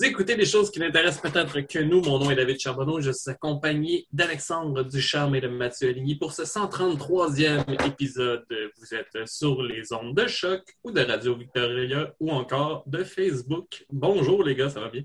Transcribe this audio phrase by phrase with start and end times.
[0.00, 2.00] Vous écoutez des choses qui n'intéressent peut-être que nous.
[2.00, 3.02] Mon nom est David Charbonneau.
[3.02, 8.46] Je suis accompagné d'Alexandre Ducharme et de Mathieu Aligny pour ce 133e épisode.
[8.78, 13.84] Vous êtes sur les ondes de choc ou de Radio Victoria ou encore de Facebook.
[13.92, 15.02] Bonjour les gars, ça va bien?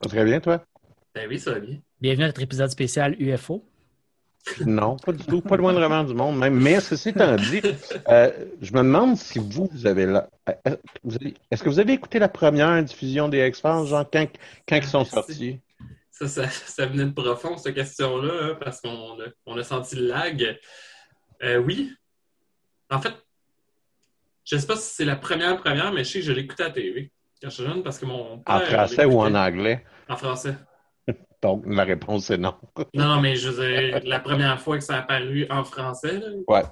[0.00, 0.66] Très bien, toi?
[1.14, 1.78] Ben oui, ça va bien.
[2.00, 3.64] Bienvenue à notre épisode spécial UFO.
[4.64, 6.54] Non, pas du tout, pas loin vraiment du monde même.
[6.54, 7.60] Mais ceci étant dit,
[8.08, 8.30] euh,
[8.62, 10.28] je me demande si vous, vous avez là.
[10.48, 10.76] euh,
[11.50, 14.26] Est-ce que vous avez écouté la première diffusion des X-Files, genre quand,
[14.68, 15.60] quand ils sont sortis?
[16.10, 19.96] Ça, ça, ça venait de profond, cette question-là, hein, parce qu'on a, on a senti
[19.96, 20.58] le lag.
[21.42, 21.92] Euh, oui.
[22.90, 23.12] En fait,
[24.44, 26.62] je ne sais pas si c'est la première première, mais je sais que je l'écoutais
[26.62, 27.10] à la TV
[27.42, 29.84] quand j'étais jeune parce que mon En père français ou en anglais?
[30.08, 30.54] En français.
[31.42, 32.54] Donc, la réponse est non.
[32.94, 36.18] Non, non, mais je veux dire, la première fois que ça a apparu en français,
[36.18, 36.26] là.
[36.48, 36.62] Ouais,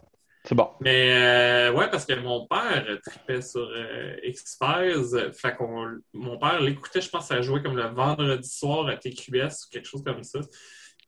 [0.44, 0.68] c'est bon.
[0.80, 5.32] Mais euh, ouais, parce que mon père tripait sur euh, X-Files.
[5.32, 9.66] Fait qu'on mon père l'écoutait, je pense, ça jouait comme le vendredi soir à TQS
[9.66, 10.40] ou quelque chose comme ça.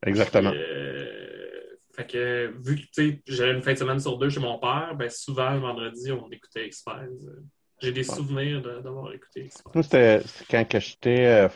[0.05, 0.51] Exactement.
[0.53, 1.07] Euh,
[1.95, 4.59] fait que vu que tu sais, j'avais une fin de semaine sur deux chez mon
[4.59, 7.09] père, ben souvent le vendredi, on écoutait X-Files.
[7.81, 8.15] J'ai des Ouais.
[8.15, 9.83] souvenirs d'avoir écouté X-Files.
[9.83, 11.47] C'était quand j'étais euh,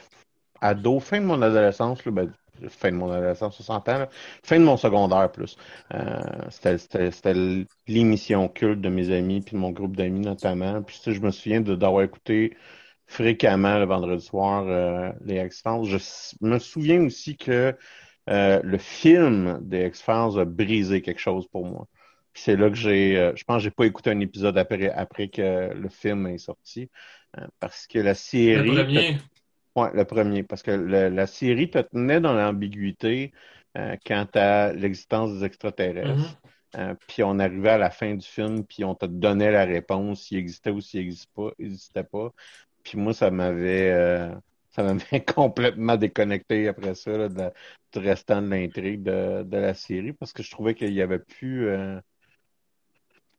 [0.61, 2.33] ado, fin de mon adolescence, là, ben,
[2.69, 4.09] fin de mon adolescence, 60 ans, là,
[4.43, 5.57] fin de mon secondaire plus.
[5.93, 10.81] Euh, c'était- l'émission culte de mes amis, puis de mon groupe d'amis notamment.
[10.83, 12.55] Puis tu sais, je me souviens d'avoir écouté
[13.07, 15.85] fréquemment le vendredi soir euh, les X-Files.
[15.85, 15.97] Je
[16.45, 17.75] me souviens aussi que
[18.29, 21.87] euh, le film des X-Files a brisé quelque chose pour moi.
[22.33, 24.89] Puis c'est là que j'ai, euh, je pense que j'ai pas écouté un épisode après,
[24.91, 26.89] après que le film est sorti,
[27.37, 29.17] euh, parce que la série, Le premier,
[29.75, 33.31] Ouais, le premier, parce que le- la série te tenait dans l'ambiguïté
[33.77, 36.09] euh, quant à l'existence des extraterrestres.
[36.09, 36.51] Mhm.
[36.77, 40.23] Euh, puis on arrivait à la fin du film, puis on te donnait la réponse
[40.23, 42.33] s'il existait ou s'il n'existait pas, pas.
[42.83, 44.33] Puis moi, ça m'avait euh,
[44.71, 47.51] ça m'avait complètement déconnecté après ça là, de
[47.93, 51.19] du restant de l'intrigue de, de la série, parce que je trouvais qu'il y avait
[51.19, 51.69] plus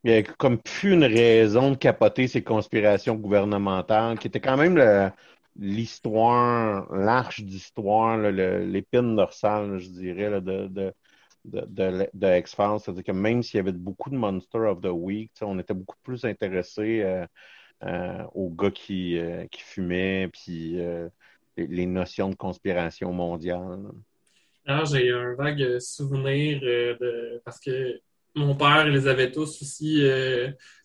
[0.05, 4.57] il y avait comme plus une raison de capoter ces conspirations gouvernementales, qui étaient quand
[4.57, 5.11] même le-
[5.57, 10.95] l'histoire, l'arche d'histoire, l'épine dorsale, je dirais, de, de,
[11.45, 12.79] de, de, X-Files.
[12.81, 15.97] C'est-à-dire que même s'il y avait beaucoup de Monster of the Week, on était beaucoup
[16.03, 17.27] plus intéressés euh,
[17.85, 20.79] euh, aux gars qui, euh, qui fumaient, puis
[21.57, 23.81] les, notions de conspiration mondiale.
[24.65, 27.43] Alors, j'ai un vague souvenir de...
[27.45, 28.01] parce que
[28.35, 30.03] mon père les avait tous aussi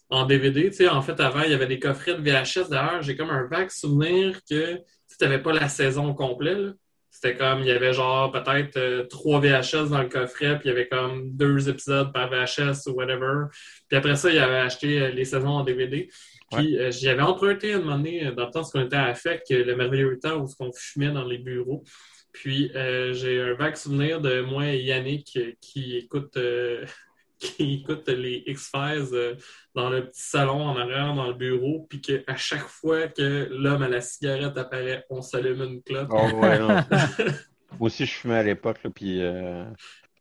[0.09, 0.69] en DVD.
[0.69, 2.69] Tu sais, en fait, avant, il y avait des coffrets de VHS.
[2.69, 4.81] D'ailleurs, j'ai comme un vague souvenir que tu
[5.21, 6.75] n'avais pas la saison complète.
[7.09, 10.71] C'était comme, il y avait genre peut-être euh, trois VHS dans le coffret, puis il
[10.71, 13.45] y avait comme deux épisodes par VHS ou whatever.
[13.87, 16.09] Puis après ça, il avait acheté euh, les saisons en DVD.
[16.51, 18.95] Puis euh, j'y avais emprunté un moment donné, euh, dans le temps, ce qu'on était
[18.95, 21.83] à FEC, euh, le merveilleux temps où on fumait dans les bureaux.
[22.31, 26.85] Puis euh, j'ai un vague souvenir de moi et Yannick qui écoute, euh,
[27.39, 29.35] qui écoute les X-Files euh,
[29.75, 33.83] dans le petit salon en arrière dans le bureau, puis qu'à chaque fois que l'homme
[33.83, 36.09] à la cigarette apparaît, on s'allume une clope.
[36.11, 36.67] Oh, ouais, non.
[37.79, 39.65] Moi aussi, je fumais à l'époque, puis euh,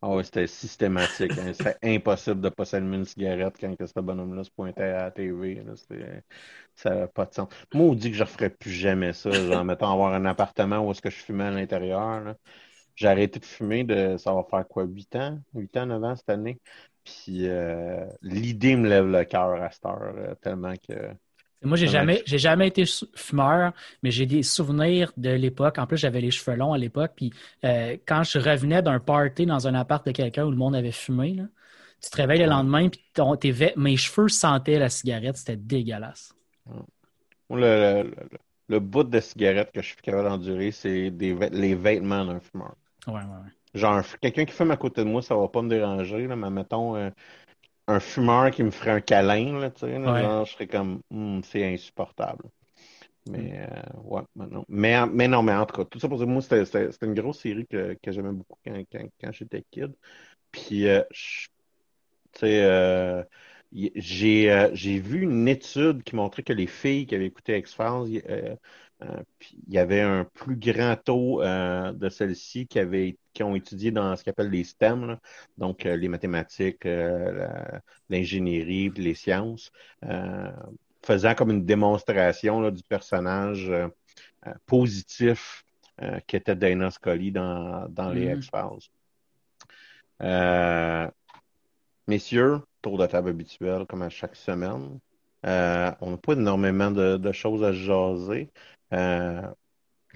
[0.02, 1.32] ouais, c'était systématique.
[1.38, 1.52] hein.
[1.52, 5.10] C'était impossible de pas s'allumer une cigarette quand que ce bonhomme-là se pointait à la
[5.10, 5.62] TV.
[5.64, 5.72] là.
[6.74, 7.48] Ça n'avait pas de sens.
[7.72, 9.30] Moi, on dit que je ne referais plus jamais ça.
[9.30, 12.34] Genre, mettons, avoir un appartement où est-ce que je fumais à l'intérieur.
[12.94, 15.38] J'ai arrêté de fumer de, ça va faire quoi, 8 ans?
[15.54, 16.58] 8 ans, 9 ans cette année.
[17.06, 20.92] Puis euh, l'idée me lève le cœur à cette heure, euh, tellement que...
[21.62, 23.72] Moi, j'ai jamais, j'ai jamais été fumeur,
[24.02, 25.78] mais j'ai des souvenirs de l'époque.
[25.78, 27.12] En plus, j'avais les cheveux longs à l'époque.
[27.16, 27.32] Puis
[27.64, 30.92] euh, quand je revenais d'un party dans un appart de quelqu'un où le monde avait
[30.92, 31.44] fumé, là,
[32.02, 33.36] tu te réveilles le lendemain, puis ton-
[33.76, 35.36] mes cheveux sentaient la cigarette.
[35.38, 36.34] C'était dégueulasse.
[37.48, 38.14] Le, le, le-
[38.68, 42.74] le bout de cigarette que je suis capable d'endurer, c'est des, les vêtements d'un fumeur.
[43.06, 43.52] Ouais, ouais, ouais.
[43.76, 46.50] Genre, quelqu'un qui fume à côté de moi, ça va pas me déranger, là, mais
[46.50, 47.10] mettons euh,
[47.88, 50.14] un fumeur qui me ferait un câlin, là, tu sais, là, Ouais.
[50.14, 52.44] genre, je serais comme, Hmm, c'est insupportable.
[53.26, 54.64] Mais, euh, ouais, non.
[54.68, 56.64] Mais, mais non, mais en tout cas, tout ça pour dire, moi, c'était
[57.06, 59.94] une grosse série que, que j'aimais beaucoup quand, quand, quand j'étais kid.
[60.52, 61.02] Puis, euh,
[62.32, 63.22] tu sais, euh,
[63.72, 68.22] j'ai euh, j'ai vu une étude qui montrait que les filles qui avaient écouté X-Files,
[68.28, 68.56] euh,
[69.02, 69.22] euh,
[69.66, 73.90] il y avait un plus grand taux euh, de celles-ci qui, avaient, qui ont étudié
[73.90, 75.20] dans ce qu'on appelle les STEM, là,
[75.58, 77.46] donc euh, les mathématiques, euh,
[78.08, 79.70] l'ingénierie, les sciences,
[81.04, 83.70] faisant comme une démonstration là, du personnage
[84.66, 85.64] positif
[86.26, 88.36] qui était Dana Scully dans, dans les Mhm.
[88.36, 88.90] X-Files.
[92.06, 95.00] messieurs, tour de table habituel comme à chaque semaine.
[95.46, 98.50] Euh, on n'a pas énormément de, choses à jaser.
[98.92, 99.42] Euh,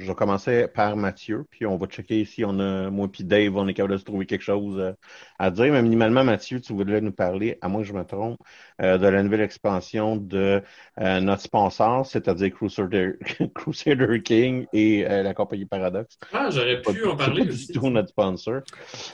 [0.01, 3.57] je vais commencer par Mathieu, puis on va checker si on a, moi puis Dave,
[3.57, 4.93] on est capable de se trouver quelque chose euh,
[5.39, 5.73] à dire.
[5.73, 8.39] Mais minimalement, Mathieu, tu voulais nous parler, à moins que je me trompe,
[8.81, 10.63] euh, de la nouvelle expansion de
[11.01, 13.13] euh, notre sponsor, c'est-à-dire Crusader,
[13.55, 16.17] Crusader King et euh, la compagnie Paradox.
[16.33, 17.67] Ah, j'aurais Pas- pu en C'est parler pas aussi.
[17.67, 18.61] du tout notre sponsor.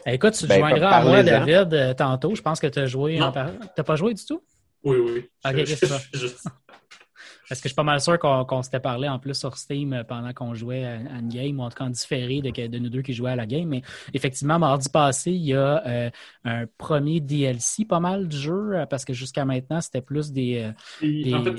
[0.07, 1.23] Eh, Écoute, tu te Ben, joindras à moi.
[1.23, 2.35] David, tantôt.
[2.35, 3.27] Je pense que tu as joué Non.
[3.27, 3.51] en par...
[3.75, 4.41] T'as pas joué du tout?
[4.85, 5.29] Oui, oui.
[5.45, 5.99] Ok, Je- qu'est-ce que ça?
[6.13, 6.27] je- je-
[7.49, 10.05] Parce que je suis pas mal sûr qu'on s'était parlé en plus sur Steam euh,
[10.05, 12.89] pendant qu'on jouait à, à une game, ou en tout cas en différé de, nous
[12.89, 13.69] deux qui jouaient à la game.
[13.69, 13.83] Mais
[14.15, 16.11] effectivement, mardi passé, il y a euh,
[16.45, 20.71] un premier DLC pas mal du jeu, euh, parce que jusqu'à maintenant, c'était plus des.
[21.33, 21.57] En fait,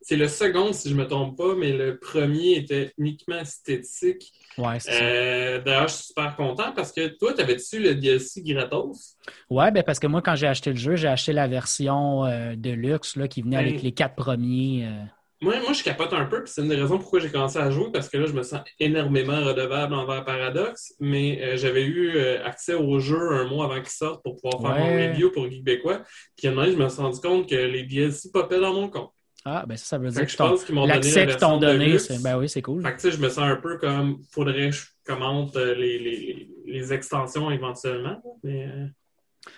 [0.00, 4.32] c'est le second, si je me trompe pas, mais le premier était uniquement esthétique.
[4.56, 5.04] Ouais, c'est ça.
[5.04, 9.16] Euh, D'ailleurs, je suis super content parce que toi, t'avais-tu le DLC gratos?
[9.50, 12.54] Ouais, ben parce que moi, quand j'ai acheté le jeu, j'ai acheté la version euh,
[12.56, 14.86] de luxe là, qui venait Ben- avec les quatre premiers.
[14.86, 15.04] euh,
[15.40, 17.70] Moi, moi, je capote un peu, puis c'est une des raisons pourquoi j'ai commencé à
[17.70, 22.16] jouer, parce que là, je me sens énormément redevable envers Paradox, mais euh, j'avais eu
[22.16, 25.08] euh, accès au jeu un mois avant qu'il sorte pour pouvoir faire mon Ouais.
[25.10, 26.02] review pour Geekbécois.
[26.36, 28.74] Puis à un moment donné, je me suis rendu compte que les DLC popaient dans
[28.74, 29.12] mon compte.
[29.44, 32.60] Ah, ben ça, ça veut dire que que l'accès qu'ils t'ont donné, ben oui, c'est
[32.60, 32.82] cool.
[32.82, 35.74] Fait que tu sais, je me sens un peu comme faudrait que je commente euh,
[35.74, 38.20] les, les, les extensions éventuellement.
[38.42, 38.86] Mais euh,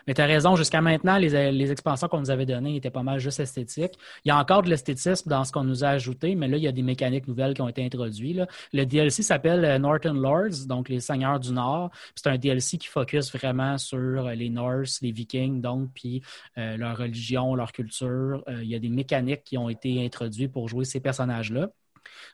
[0.06, 3.02] Mais tu as raison, jusqu'à maintenant, les, les expansions qu'on nous avait données étaient pas
[3.02, 3.94] mal juste esthétiques.
[4.24, 6.62] Il y a encore de l'esthétisme dans ce qu'on nous a ajouté, mais là, il
[6.62, 8.40] y a des mécaniques nouvelles qui ont été introduites.
[8.72, 11.90] Le DLC s'appelle euh, Northern Lords, donc les Seigneurs du Nord.
[12.14, 16.22] C'est un DLC qui focus vraiment sur euh, les Norse, les Vikings, donc, puis
[16.58, 18.44] euh, leur religion, leur culture.
[18.48, 21.68] Il y a des mécaniques qui ont été introduites pour jouer ces personnages-là.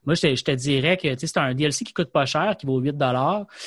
[0.05, 2.27] Moi, je te, je te dirais que tu sais, c'est un DLC qui coûte pas
[2.27, 2.97] cher, qui vaut 8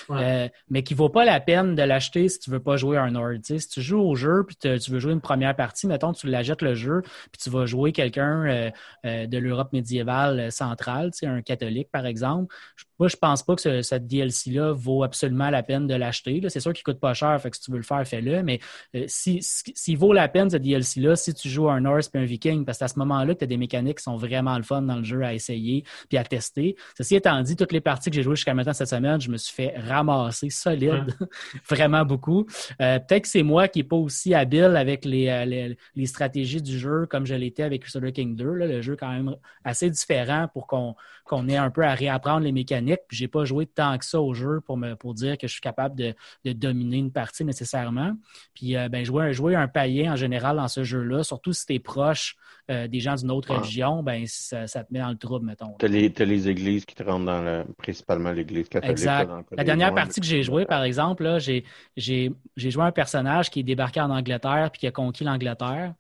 [0.10, 0.24] Ouais.
[0.24, 3.16] euh, mais qui vaut pas la peine de l'acheter si tu veux pas jouer un
[3.56, 6.14] sais, si tu joues au jeu puis te- tu veux jouer une première partie, mettons,
[6.14, 8.72] tu l'achètes le jeu puis tu vas jouer quelqu'un euh,
[9.06, 12.54] euh, de l'Europe médiévale centrale, un catholique par exemple.
[12.76, 16.42] Je- Moi, je pense pas que ce, cette DLC-là vaut absolument la peine de l'acheter.
[16.50, 18.44] C'est sûr qu'il coûte pas cher, fait que si tu veux le faire, fais-le.
[18.44, 18.60] Mais
[18.96, 22.22] euh, si, si- s'il vaut la peine, ce DLC-là, si tu joues un Norse puis
[22.22, 24.82] un Viking, parce qu'à ce moment-là, tu as des mécaniques qui sont vraiment le fun
[24.82, 26.76] dans le jeu à essayer puis à tester.
[26.98, 29.38] Ceci étant dit, toutes les parties que j'ai jouées jusqu'à maintenant cette semaine, je me
[29.38, 31.16] suis fait ramasser solide,
[31.70, 32.46] vraiment beaucoup.
[32.82, 36.06] Euh, Peut-être que c'est moi qui n'ai pas aussi habile avec les, euh, les, les
[36.06, 38.54] stratégies du jeu comme je l'étais avec Crusader King 2.
[38.54, 38.68] là.
[38.68, 42.40] Le jeu est quand même assez différent pour qu'on qu'on ait un peu à réapprendre
[42.40, 42.89] les mécaniques.
[43.08, 45.96] Puis j'ai pas joué tant que ça au jeu pour dire que je suis capable
[45.96, 46.16] de,
[46.54, 48.14] dominer une partie nécessairement.
[48.54, 51.74] Puis euh, ben jouer, jouer un païen en général dans ce jeu-là, surtout si tu
[51.74, 52.36] es proche
[52.70, 53.58] euh, des gens d'une autre Ouais.
[53.58, 55.74] religion, ben ça, ça te met dans le trouble, mettons.
[55.80, 58.92] T'as les, t'as les églises qui te rentrent dans le, principalement l'église catholique.
[58.92, 59.28] Exact.
[59.28, 61.64] dans La dernière partie que j'ai jouée, par exemple, là, j'ai,
[61.98, 65.94] j'ai, j'ai joué un personnage qui est débarqué en Angleterre puis qui a conquis l'Angleterre.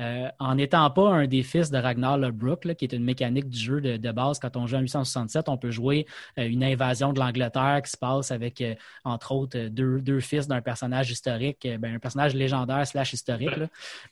[0.00, 3.48] Euh, en n'étant pas un des fils de Ragnar Lodbrok, là, qui est une mécanique
[3.48, 6.06] du jeu de, de base, quand on joue en 867, on peut jouer
[6.38, 8.74] euh, une invasion de l'Angleterre qui se passe avec, euh,
[9.04, 13.56] entre autres, deux, deux fils d'un personnage historique, ben, un personnage légendaire slash historique.
[13.56, 13.66] là,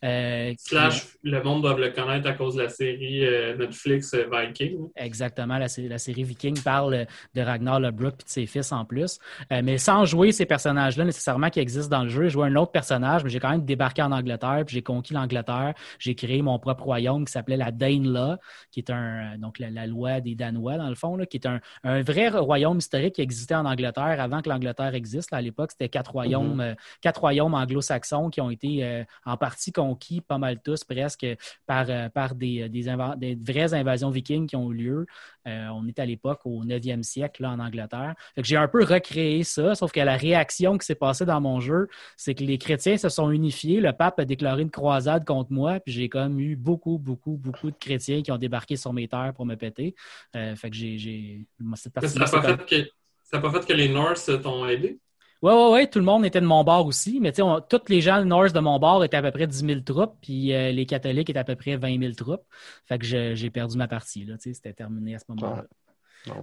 [0.05, 4.15] euh, qui- slash, le monde doit le connaître à cause de la série euh, Netflix
[4.15, 4.89] euh, Viking.
[4.97, 9.19] Exactement, la, la série Viking parle de Ragnar Lodbrok et de ses fils en plus.
[9.53, 12.57] Euh, mais sans jouer ces personnages-là nécessairement qui existent dans le jeu, j'ai joué un
[12.57, 15.75] autre personnage, mais j'ai quand même débarqué en Angleterre, puis j'ai conquis l'Angleterre.
[15.99, 18.37] J'ai créé mon propre royaume qui s'appelait la Danelaw,
[18.71, 21.37] qui est un euh, donc la, la loi des Danois dans le fond, là, qui
[21.37, 25.31] est un, un vrai royaume historique qui existait en Angleterre avant que l'Angleterre existe.
[25.31, 29.37] Là, à l'époque, c'était quatre royaumes, euh, quatre royaumes anglo-saxons qui ont été euh, en
[29.37, 31.27] partie conquis, pas mal tous presque
[31.67, 35.07] par, euh, par des, des, vraies invasions vikings qui ont eu lieu.
[35.47, 38.15] Euh, on est à l'époque au 9e siècle là, en Angleterre.
[38.37, 41.89] J'ai un peu recréé ça, sauf que la réaction qui s'est passée dans mon jeu,
[42.17, 43.81] c'est que les chrétiens se sont unifiés.
[43.81, 47.71] Le pape a déclaré une croisade contre moi, puis j'ai comme eu beaucoup, beaucoup, beaucoup
[47.71, 49.95] de chrétiens qui ont débarqué sur mes terres pour me péter.
[50.35, 51.47] Euh, fait que j'ai.
[51.79, 54.99] ça n'a pas, comme- que- pas fait que les Norse t'ont aidé?
[55.45, 57.91] Ouais, ouais, ouais, tout le monde était de mon bord aussi, mais tu sais, tous
[57.91, 60.73] les gens Norse de mon bord étaient à peu près 10 000 troupes, puis euh,
[60.73, 62.47] les catholiques étaient à peu près 20 000 troupes.
[62.87, 65.67] Fait que j'ai perdu ma partie, là, tu sais, c'était terminé à ce moment-là.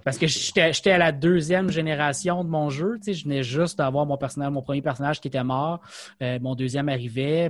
[0.04, 2.98] Parce que j'étais à la deuxième génération de mon jeu.
[2.98, 5.80] Tu sais, je venais juste d'avoir mon personnage, mon premier personnage qui était mort.
[6.22, 7.50] Euh, mon deuxième arrivait.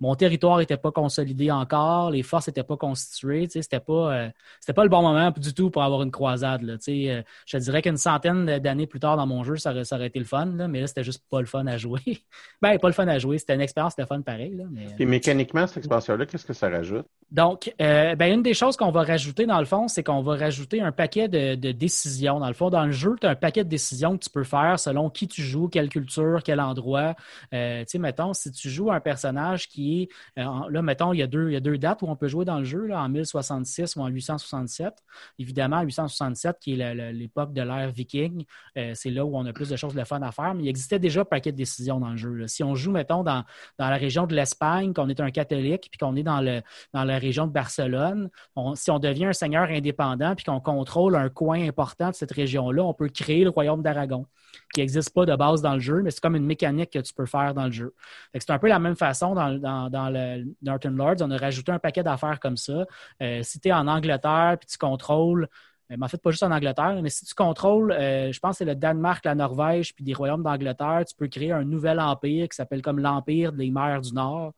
[0.00, 2.10] mon territoire n'était pas consolidé encore.
[2.10, 3.46] Les forces n'étaient pas constituées.
[3.46, 4.28] Tu sais, c'était pas, euh,
[4.60, 6.62] c'était pas le bon moment du tout pour avoir une croisade.
[6.62, 9.56] Là, tu sais, euh, je te dirais qu'une centaine d'années plus tard dans mon jeu,
[9.56, 10.46] ça, ça aurait été le fun.
[10.46, 12.00] Là, mais là, c'était juste pas le fun à jouer.
[12.62, 13.38] ben, pas le fun à jouer.
[13.38, 14.54] C'était une expérience, c'était fun pareil.
[14.54, 17.06] Là, mais, Et mécaniquement, cette expansion-là, qu'est-ce que ça rajoute?
[17.30, 20.82] Donc, ben, une des choses qu'on va rajouter dans le fond, c'est qu'on va rajouter
[20.82, 22.40] un paquet de, de décisions.
[22.40, 24.42] Dans le fond, dans le jeu, tu as un paquet de décisions que tu peux
[24.42, 27.14] faire selon qui tu joues, quelle culture, quel endroit.
[27.54, 30.08] Euh, tu sais, mettons, si tu joues un personnage qui est.
[30.40, 32.28] Euh, là, mettons, il y, a deux, il y a deux dates où on peut
[32.28, 34.94] jouer dans le jeu, là, en 1066 ou en 867.
[35.38, 38.44] Évidemment, 867, qui est l'époque de l'ère viking,
[38.76, 40.68] euh, c'est là où on a plus de choses de fun à faire, mais il
[40.68, 42.46] existait déjà un paquet de décisions dans le jeu.
[42.46, 43.44] Si on joue, mettons, dans,
[43.78, 47.04] dans la région de l'Espagne, qu'on est un catholique, puis qu'on est dans, le, dans
[47.04, 48.30] la région de Barcelone,
[48.74, 52.82] si on devient un seigneur indépendant, puis qu'on contrôle un coin important de cette région-là,
[52.82, 54.26] on peut créer le royaume d'Aragon,
[54.74, 57.14] qui n'existe pas de base dans le jeu, mais c'est comme une mécanique que tu
[57.14, 57.94] peux faire dans le jeu.
[58.34, 61.16] C'est un peu la même façon dans, dans, le Northern Lords.
[61.20, 62.86] On a rajouté un paquet d'affaires comme ça.
[63.22, 65.48] Euh, si tu es en Angleterre puis tu contrôles
[65.90, 68.52] euh, mais en fait, pas juste en Angleterre, mais si tu contrôles, euh, je pense
[68.52, 72.00] que c'est le Danemark, la Norvège, puis des royaumes d'Angleterre, tu peux créer un nouvel
[72.00, 74.52] empire qui s'appelle comme l'Empire des mers du Nord,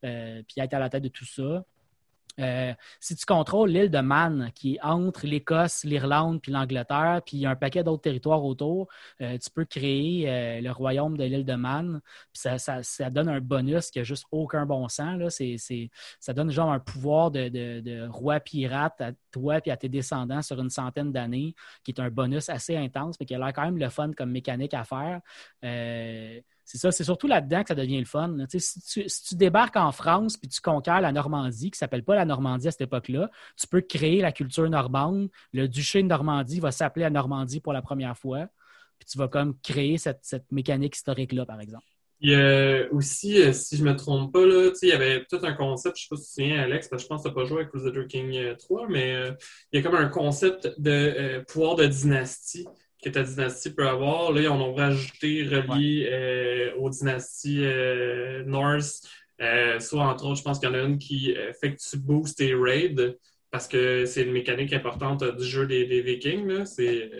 [0.00, 1.64] puis être à la tête de tout ça.
[2.38, 7.38] Euh, si tu contrôles l'île de Man, qui est entre l'Écosse, l'Irlande puis l'Angleterre, puis
[7.38, 8.88] il y a un paquet d'autres territoires autour,
[9.20, 12.00] euh, tu peux créer euh, le royaume de l'île de Man.
[12.32, 15.40] Puis ça, donne un bonus qui n'a juste aucun bon sens.
[16.20, 20.60] Ça donne genre un pouvoir de, roi pirate à toi et à tes descendants sur
[20.60, 21.54] une centaine d'années,
[21.84, 24.30] qui est un bonus assez intense, mais qui a l'air quand même le fun comme
[24.30, 25.20] mécanique à faire
[26.68, 28.36] c'est ça, c'est surtout là-dedans que ça devient le fun.
[28.46, 32.26] Si tu, débarques en France puis tu conquiers la Normandie, qui ne s'appelle pas la
[32.26, 35.30] Normandie à cette époque-là, tu peux créer la culture normande.
[35.54, 38.48] Le duché de Normandie va s'appeler la Normandie pour la première fois.
[38.98, 40.20] Puis tu vas comme créer cette,
[40.50, 41.86] mécanique historique-là, par exemple.
[42.20, 45.24] Il y a aussi, euh, si je ne me trompe pas, là, il y avait
[45.24, 47.08] tout un concept, je ne sais pas si tu te souviens, Alex, parce que je
[47.08, 49.32] pense que tu n'as pas joué avec Crusader King 3, euh, mais euh,
[49.72, 52.66] il y a comme un concept de pouvoir de dynastie
[53.02, 54.32] que ta dynastie peut avoir.
[54.32, 59.08] Là, ils en ont rajouté relié euh, aux dynasties euh, Norse.
[59.40, 61.96] Euh, soit, entre autres, je pense qu'il y en a une qui fait que tu
[61.96, 63.16] boostes tes raids
[63.50, 66.64] parce que c'est une mécanique importante du jeu des, Vikings.
[66.64, 67.10] C'est,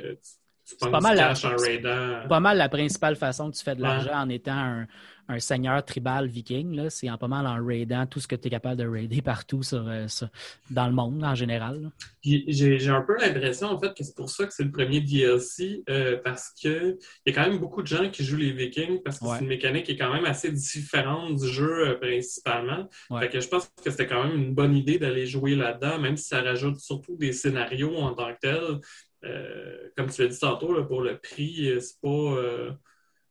[0.81, 4.53] pas mal, la, pas mal la principale façon que tu fais de l'argent en étant
[4.53, 4.87] un,
[5.29, 6.89] un seigneur tribal viking.
[6.89, 9.61] C'est en pas mal en raidant tout ce que tu es capable de raider partout
[9.75, 10.07] euh,
[10.71, 11.91] dans le monde en général.
[12.23, 15.83] J'ai un peu l'impression en fait que c'est pour ça que c'est le premier DLC
[15.89, 16.97] euh, parce qu'il
[17.27, 19.49] y a quand même beaucoup de gens qui jouent les vikings parce que c'est une
[19.49, 22.89] mécanique qui est quand même assez différente du jeu euh, principalement.
[23.11, 26.29] que je pense que c'était quand même une bonne idée d'aller jouer là-dedans, même si
[26.29, 28.81] ça rajoute surtout des scénarios en tant que
[29.23, 29.93] tel.
[29.97, 32.79] comme tu l'as dit tantôt, pour le prix, c'est pas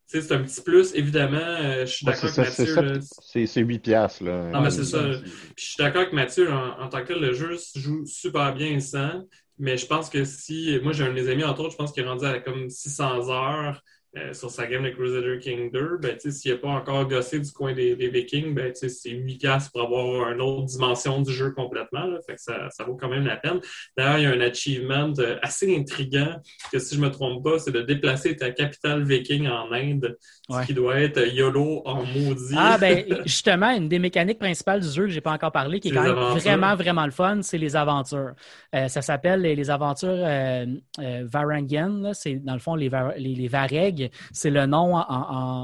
[0.07, 0.95] c'est un petit plus.
[0.95, 2.99] Évidemment, euh, je suis d'accord avec Mathieu.
[3.45, 4.23] C'est 8 piastres.
[4.23, 4.49] Là.
[4.51, 5.11] Non, mais c'est ça.
[5.11, 5.21] je
[5.57, 6.51] suis d'accord avec Mathieu.
[6.51, 9.23] En, tant que tel, le jeu se joue super bien sans.
[9.59, 10.79] Mais je pense que si.
[10.81, 12.69] Moi, j'ai un de mes amis, entre autres, je pense qu'il est rendu à comme
[12.69, 13.81] 600 heures.
[14.17, 17.51] Euh, sur sa game de Crusader King 2, ben, s'il n'a pas encore gossé du
[17.51, 22.07] coin des, Vikings, ben, c'est 8$ pour avoir une autre dimension du jeu complètement.
[22.25, 23.59] fait que ça, ça, vaut quand même la peine.
[23.97, 26.37] D'ailleurs, il y a un achievement euh, assez intriguant
[26.71, 30.17] que, si je ne me trompe pas, c'est de déplacer ta capitale viking en Inde,
[30.49, 32.55] ce qui doit être YOLO en maudit.
[32.55, 35.79] Ah, ben, justement, une des mécaniques principales du jeu que je n'ai pas encore parlé,
[35.79, 38.33] qui est quand même vraiment, vraiment le fun, c'est les aventures.
[38.73, 40.65] Euh, ça s'appelle les, aventures euh,
[40.97, 42.13] Varangian.
[42.13, 44.93] C'est, dans le fond, les, les, les Varegs c'est le nom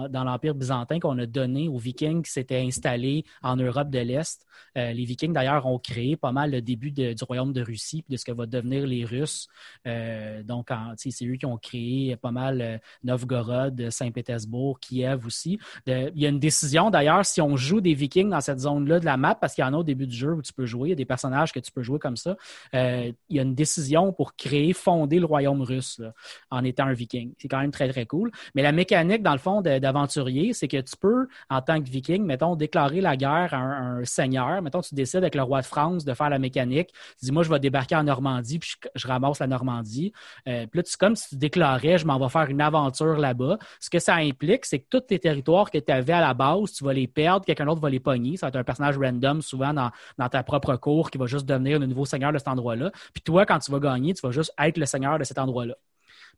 [0.10, 4.46] dans l'Empire byzantin qu'on a donné aux Vikings qui s'étaient installés en Europe de l'Est.
[4.78, 8.18] Euh, les Vikings, d'ailleurs, ont créé pas mal le début du royaume de Russie de
[8.18, 9.48] ce que va devenir les Russes.
[9.88, 15.60] Euh, donc, c'est eux qui ont créé pas mal euh, Novgorod, Saint-Pétersbourg, Kiev aussi.
[15.86, 19.06] il y a une décision, d'ailleurs, si on joue des Vikings dans cette zone-là de
[19.06, 20.90] la map, parce qu'il y en a au début du jeu où tu peux jouer,
[20.90, 22.36] il y a des personnages que tu peux jouer comme ça,
[22.74, 26.02] il y a une décision pour créer, fonder le royaume russe
[26.50, 27.34] en étant un Viking.
[27.38, 28.32] C'est quand même très, très cool.
[28.56, 32.24] Mais la mécanique, dans le fond, d'aventurier, c'est que tu peux, en tant que viking,
[32.24, 34.62] mettons, déclarer la guerre à un, seigneur.
[34.62, 36.90] Mettons, tu décides avec le roi de France de faire la mécanique.
[37.20, 40.12] Tu dis, moi, je vais débarquer en Normandie, puis je, ramasse la Normandie.
[40.48, 43.58] Euh, puis là, tu, comme si tu déclarais, je m'en vais faire une aventure là-bas.
[43.80, 46.74] Ce que ça implique, c'est que tous tes territoires que tu avais à la base,
[46.74, 48.38] tu vas les perdre, quelqu'un d'autre va les pogner.
[48.38, 51.46] Ça va être un personnage random, souvent dans, dans ta propre cour, qui va juste
[51.46, 52.92] devenir le nouveau seigneur de cet endroit-là.
[53.14, 55.76] Puis toi, quand tu vas gagner, tu vas juste être le seigneur de cet endroit-là.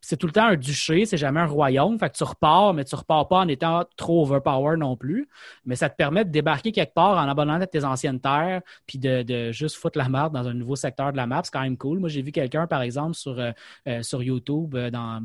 [0.02, 1.98] C'est tout le temps un duché, c'est jamais un royaume.
[2.00, 5.28] Fait que tu repars, mais tu repars pas en étant trop overpower non plus.
[5.66, 9.52] Mais ça te permet de débarquer quelque part en abandonnant tes anciennes terres, puis de,
[9.52, 11.42] juste foutre la merde dans un nouveau secteur de la map.
[11.44, 12.00] C'est quand même cool.
[12.00, 13.52] Moi, j'ai vu quelqu'un, par exemple, sur, euh,
[13.88, 15.22] euh, YouTube, euh, dans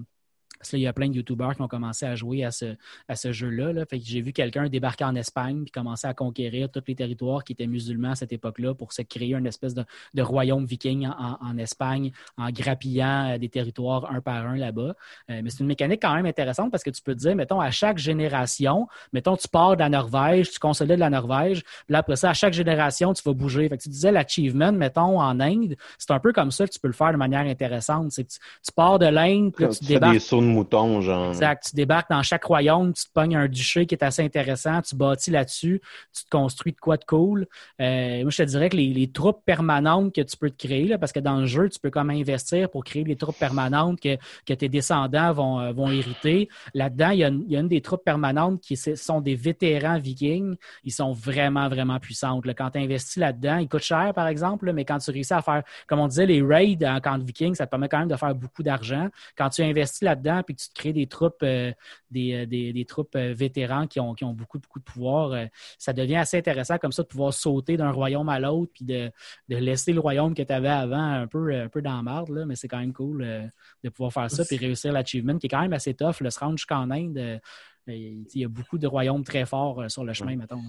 [0.61, 2.76] parce qu'il y a plein de YouTubers qui ont commencé à jouer à ce,
[3.09, 3.73] à ce jeu-là.
[3.73, 3.87] Là.
[3.87, 7.45] Fait que j'ai vu quelqu'un débarquer en Espagne puis commencer à conquérir tous les territoires
[7.45, 9.85] qui étaient musulmans à cette époque-là pour se créer une espèce de,
[10.21, 14.95] royaume viking en, Espagne en grappillant euh, des territoires un par un là-bas.
[15.31, 17.61] Euh, mais c'est une mécanique quand même intéressante parce que tu peux te dire, mettons,
[17.61, 21.99] à chaque génération, mettons, tu pars de la Norvège, tu consolides la Norvège, puis là,
[22.00, 23.67] après ça, à chaque génération, tu vas bouger.
[23.71, 26.79] Fait que tu disais l'achievement, mettons, en Inde, c'est un peu comme ça que tu
[26.79, 28.12] peux le faire de manière intéressante.
[28.12, 31.28] C'est que tu, pars de l'Inde, puis tu, débarques mouton, genre.
[31.28, 31.69] Exact.
[31.71, 34.95] Tu débarques dans chaque royaume, tu te pognes un duché qui est assez intéressant, tu
[34.97, 35.80] bâtis là-dessus,
[36.12, 37.47] tu te construis de quoi de cool.
[37.80, 40.99] Euh, moi, je te dirais que les, troupes permanentes que tu peux te créer, là,
[40.99, 44.54] parce que dans le jeu, tu peux même investir pour créer les troupes permanentes que,
[44.54, 46.49] tes descendants vont, euh, hériter.
[46.75, 47.28] Là-dedans, il y, a
[47.61, 50.57] une, des troupes permanentes qui sont des vétérans vikings.
[50.85, 52.45] Ils sont vraiment, vraiment puissantes.
[52.54, 55.62] Quand tu investis là-dedans, ils coûtent cher, par exemple, mais quand tu réussis à faire,
[55.87, 58.16] comme on disait, les raids en camp de vikings, ça te permet quand même de
[58.16, 59.09] faire beaucoup d'argent.
[59.37, 61.73] Quand tu investis là-dedans, puis que tu te crées des troupes, euh,
[62.11, 65.47] des, des, troupes euh, vétérans qui ont, qui ont beaucoup, beaucoup de pouvoir, euh,
[65.78, 69.11] ça devient assez intéressant comme ça de pouvoir sauter d'un royaume à l'autre puis de,
[69.49, 72.30] de, laisser le royaume que tu avais avant un peu, un peu dans la marde,
[72.30, 73.50] là, mais c'est quand même cool
[73.85, 76.20] de pouvoir faire ça puis réussir l'achievement qui est quand même assez tough.
[76.20, 77.40] Le se rendre jusqu'en Inde,
[77.87, 80.62] il y a beaucoup de royaumes très forts sur le chemin, mettons.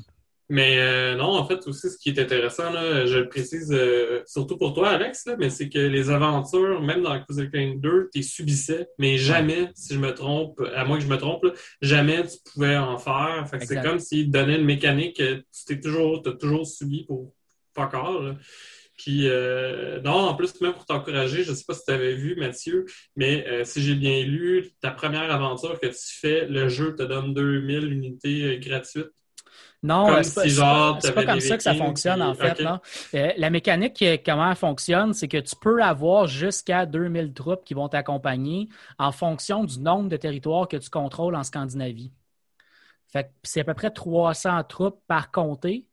[0.52, 4.22] Mais euh, non, en fait, aussi, ce qui est intéressant, là, je le précise euh,
[4.26, 8.10] surtout pour toi, Alex, là, mais c'est que les aventures, même dans Crusader King 2,
[8.14, 11.46] tu subissais, mais jamais, si je me trompe, à moins que je me trompe,
[11.82, 13.48] jamais tu pouvais en faire.
[13.50, 16.68] Fait que c'est comme s'ils te donnaient une mécanique que tu t'es toujours, as toujours
[16.68, 17.34] subi pour
[17.74, 18.22] pas encore.
[18.98, 22.16] Puis, euh, non, en plus, même pour t'encourager, je ne sais pas si tu avais
[22.16, 26.94] vu, Mathieu, mais si j'ai bien lu, ta première aventure que tu fais, le jeu
[26.94, 29.14] te donne 2000 unités gratuites
[29.84, 30.56] non, c'est
[31.14, 32.62] pas, comme ça que ça fonctionne, en fait.
[33.16, 37.74] Euh, la mécanique, comment elle fonctionne, c'est que tu peux avoir jusqu'à 2000 troupes qui
[37.74, 38.70] vont t'accompagner
[39.00, 42.12] en fonction du nombre de territoires que tu contrôles en Scandinavie.
[43.08, 45.88] Fait c'est à peu près 300 troupes par comté.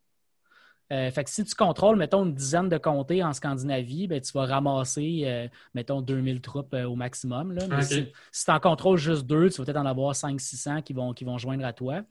[0.92, 4.32] Euh, fait que si tu contrôles, mettons, une dizaine de comtés en Scandinavie, ben, tu
[4.32, 7.52] vas ramasser, euh, mettons, 2000 troupes au maximum.
[7.52, 7.82] Là.
[7.82, 11.24] si, tu en contrôles juste deux, tu vas peut-être en avoir 500-600 qui vont, qui
[11.24, 12.02] vont joindre à toi.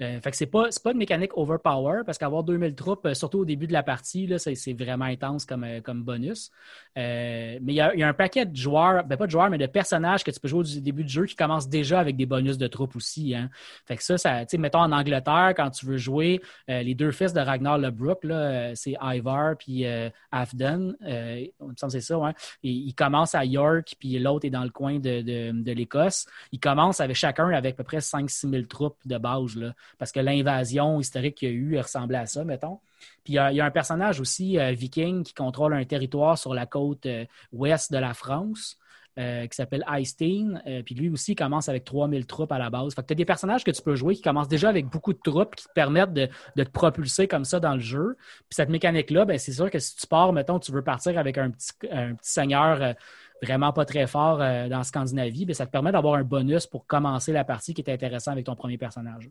[0.00, 3.44] Euh, fait que c'est pas, une mécanique overpower parce qu'avoir 2000 troupes, euh, surtout au
[3.44, 6.50] début de la partie, c'est, vraiment intense comme, euh, comme bonus.
[6.96, 10.24] mais il y a, un paquet de joueurs, ben pas de joueurs, mais de personnages
[10.24, 12.66] que tu peux jouer au début du jeu qui commencent déjà avec des bonus de
[12.66, 13.34] troupes aussi.
[13.34, 13.50] Hein.
[13.86, 17.40] Fait ça, ça tu mettons en Angleterre, quand tu veux jouer les deux fils de
[17.40, 19.84] Ragnar Lodbrok, là, c'est Ivar puis
[20.30, 20.96] Afden.
[21.00, 22.32] il me c'est ça, ouais.
[22.62, 26.26] ils commencent à York, puis l'autre est dans le coin de, de, de l'Écosse.
[26.52, 29.56] Ils commencent avec chacun avec à peu près 5-6 000 troupes de base.
[29.56, 32.80] Là parce que l'invasion historique qu'il y a eu ressemblait à ça, mettons.
[33.24, 36.66] Puis il y, a, un personnage aussi euh, viking qui contrôle un territoire sur la
[36.66, 38.78] côte euh, ouest de la France.
[39.18, 40.62] Euh, qui s'appelle Eystein.
[40.86, 42.94] puis lui aussi, commence avec 3000 troupes à la base.
[42.94, 45.12] Fait que tu as des personnages que tu peux jouer qui commencent déjà avec beaucoup
[45.12, 48.16] de troupes qui te permettent de, te propulser comme ça dans le jeu.
[48.48, 51.36] Puis cette mécanique-là, ben, c'est sûr que si tu pars, mettons, tu veux partir avec
[51.36, 52.94] un petit, un petit seigneur
[53.42, 57.32] vraiment pas très fort dans Scandinavie, ben, ça te permet d'avoir un bonus pour commencer
[57.32, 59.28] la partie qui est intéressant avec ton premier personnage.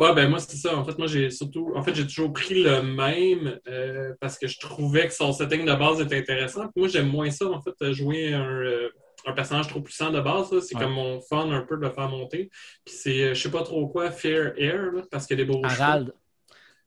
[0.00, 0.74] Ouais, ben moi, c'est ça.
[0.78, 1.74] En fait, moi, j'ai surtout.
[1.76, 5.66] En fait, j'ai toujours pris le même euh, parce que je trouvais que son setting
[5.66, 6.62] de base était intéressant.
[6.68, 8.88] Puis moi, j'aime moins ça, en fait, jouer un, euh,
[9.26, 10.58] un personnage trop puissant de base.
[10.60, 12.50] C'est comme mon fun un peu de le faire monter.
[12.82, 15.52] Puis c'est, euh, je sais pas trop quoi, Fair Air, parce qu'il y a des
[15.52, 16.14] beaux Harald.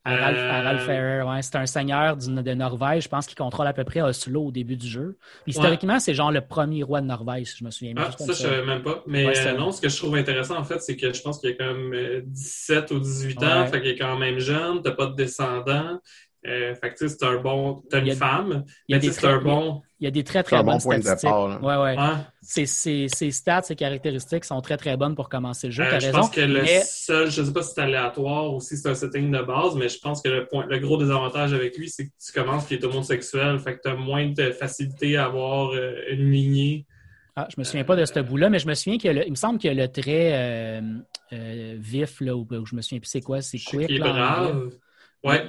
[0.06, 1.42] Harald, euh, Ferrer, ouais.
[1.42, 4.76] C'est un seigneur de Norvège, je pense, qu'il contrôle à peu près Oslo au début
[4.76, 5.18] du jeu.
[5.48, 8.06] historiquement, c'est genre le premier roi de Norvège, si je me souviens bien.
[8.08, 9.04] Ah, ça, je savais même pas.
[9.08, 11.52] Mais euh, non, ce que je trouve intéressant, en fait, c'est que je pense qu'il
[11.52, 15.08] a quand même 17 ou 18 ans, fait qu'il est quand même jeune, t'as pas
[15.08, 16.00] de descendants.
[16.46, 17.84] Euh, fait que c'est un bon.
[17.90, 19.82] T'as une femme, mais c'est un bon.
[20.04, 21.32] Il y a des très très bonnes statistiques.
[21.62, 21.96] ouais, ouais.
[22.42, 25.84] Ces, stats, ces caractéristiques sont très très bonnes pour commencer le jeu.
[25.84, 28.90] Euh, je pense que le seul, je sais pas si c'est aléatoire ou si c'est
[28.90, 31.88] un setting de base, mais je pense que le, point, le gros désavantage avec lui,
[31.88, 35.24] c'est que tu commences qui est homosexuel, fait que tu as moins de facilité à
[35.28, 36.86] avoir euh, une lignée.
[37.38, 39.58] Ah, je me souviens pas de ce bout-là, mais je me souviens qu'il me semble
[39.58, 40.82] que le trait
[41.80, 43.88] vif, là, où, je me souviens plus c'est quoi, c'est quick.
[43.88, 44.70] Qui est brave.
[45.24, 45.46] Ouais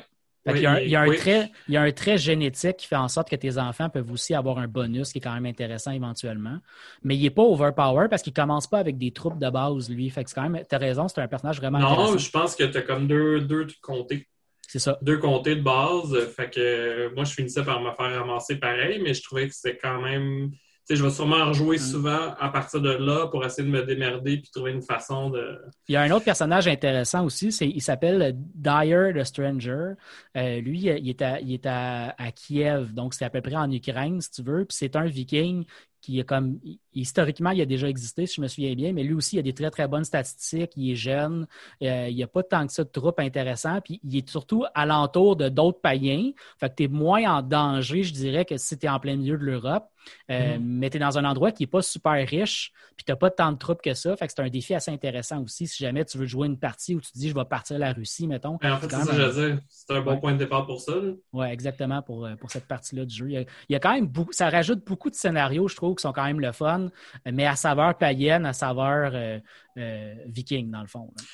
[0.47, 2.87] il, y a il, y a un trait, il y a un trait génétique qui
[2.87, 5.47] fait en sorte que tes enfants peuvent aussi avoir un bonus qui est quand même
[5.47, 6.59] intéressant éventuellement.
[7.03, 9.89] Mais il n'est pas overpower parce qu'il ne commence pas avec des troupes de base,
[9.89, 10.11] lui.
[10.11, 12.13] Fait que c'est quand même, as raison, c'est un personnage vraiment intéressant.
[12.13, 14.29] Non, je pense que tu as comme deux, deux comtés.
[14.69, 14.99] C'est ça.
[15.03, 16.15] Deux comtés de base.
[16.37, 19.79] Fait que moi, je finissais par me faire ramasser pareil, mais je trouvais que c'était
[19.79, 20.51] quand même
[20.85, 21.81] sais, je vais sûrement rejouer Mm.
[21.81, 25.59] souvent à partir de là pour essayer de me démerder puis trouver une façon de.
[25.89, 29.93] Il y a un autre personnage intéressant aussi, c'est, il s'appelle Dyer the Stranger.
[30.37, 33.57] Euh, lui, il est, à, il est à, à Kiev, donc c'est à peu près
[33.57, 34.65] en Ukraine, si tu veux.
[34.65, 35.65] Puis c'est un viking
[36.01, 36.59] qui est comme
[36.95, 39.43] historiquement, il a déjà existé, si je me souviens bien, mais lui aussi, il a
[39.43, 40.73] des très, très bonnes statistiques.
[40.77, 41.47] Il est jeune.
[41.83, 43.81] Euh, il n'y a pas tant que ça de troupes intéressants.
[43.81, 46.31] Puis il est surtout alentour de d'autres païens.
[46.59, 49.17] Fait que tu es moins en danger, je dirais, que si tu es en plein
[49.17, 49.85] milieu de l'Europe.
[50.31, 50.63] Euh, Mhm.
[50.65, 53.31] Mais tu es dans un endroit qui n'est pas super riche, puis tu n'as pas
[53.31, 54.15] tant de troupes que ça.
[54.19, 56.95] Fait que c'est un défi assez intéressant aussi si jamais tu veux jouer une partie
[56.95, 58.59] où tu te dis je vais partir la Russie, mettons.
[58.63, 59.61] Mais en fait, C'est ça je veux dire.
[59.71, 60.21] C'est un bon Ouais.
[60.21, 60.93] point de départ pour ça.
[61.33, 63.31] Oui, exactement pour, euh, pour cette partie-là du jeu.
[63.31, 65.77] Il y, a, il y a quand même beaucoup, ça rajoute beaucoup de scénarios, je
[65.77, 66.84] trouve, qui sont quand même le fun,
[67.31, 69.39] mais à saveur païenne, à saveur euh,
[69.79, 71.11] euh, viking, dans le fond.
[71.17, 71.25] là.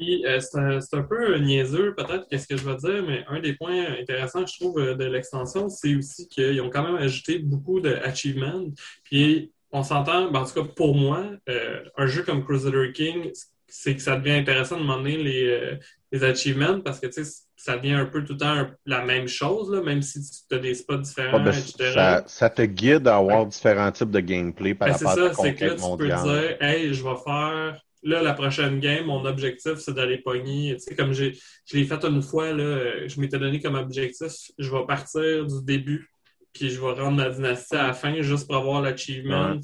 [0.00, 3.54] Euh, c'est un, un peu niaiseux, peut-être, qu'est-ce que je veux dire, mais un des
[3.54, 7.80] points intéressants, je trouve, euh, de l'extension, c'est aussi qu'ils ont quand même ajouté beaucoup
[7.80, 8.64] d'achievements.
[9.04, 13.30] Puis, on s'entend, ben, en tout cas, pour moi, euh, un jeu comme Crusader King,
[13.66, 15.76] c'est que ça devient intéressant de demander les, euh,
[16.12, 17.30] les achievements parce que, tu sais,
[17.62, 20.58] ça devient un peu tout le temps la même chose, là, même si tu as
[20.58, 21.92] des spots différents, Ah, ben, etc.
[21.92, 25.34] ça, ça te guide à avoir différents types de gameplay par Ben, c'est rapport à
[25.34, 27.78] ça, ta c'est que là, conquête tu peux dire, hey, je vais faire.
[28.02, 30.74] Là, la prochaine game, mon objectif, c'est d'aller pogner.
[30.76, 31.32] Tu sais, comme je
[31.74, 36.08] l'ai fait une fois, là, je m'étais donné comme objectif, je vais partir du début,
[36.54, 39.50] puis je vais rendre ma dynastie à la fin juste pour avoir l'achievement.
[39.50, 39.60] Ouais.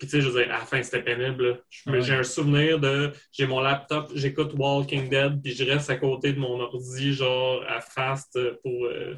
[0.00, 1.60] Puis, tu sais, je veux dire, à la fin, c'était pénible.
[1.86, 2.00] Ouais.
[2.00, 6.32] J'ai un souvenir de, j'ai mon laptop, j'écoute Walking Dead, puis je reste à côté
[6.32, 8.86] de mon ordi, genre, à fast euh, pour.
[8.86, 9.14] euh,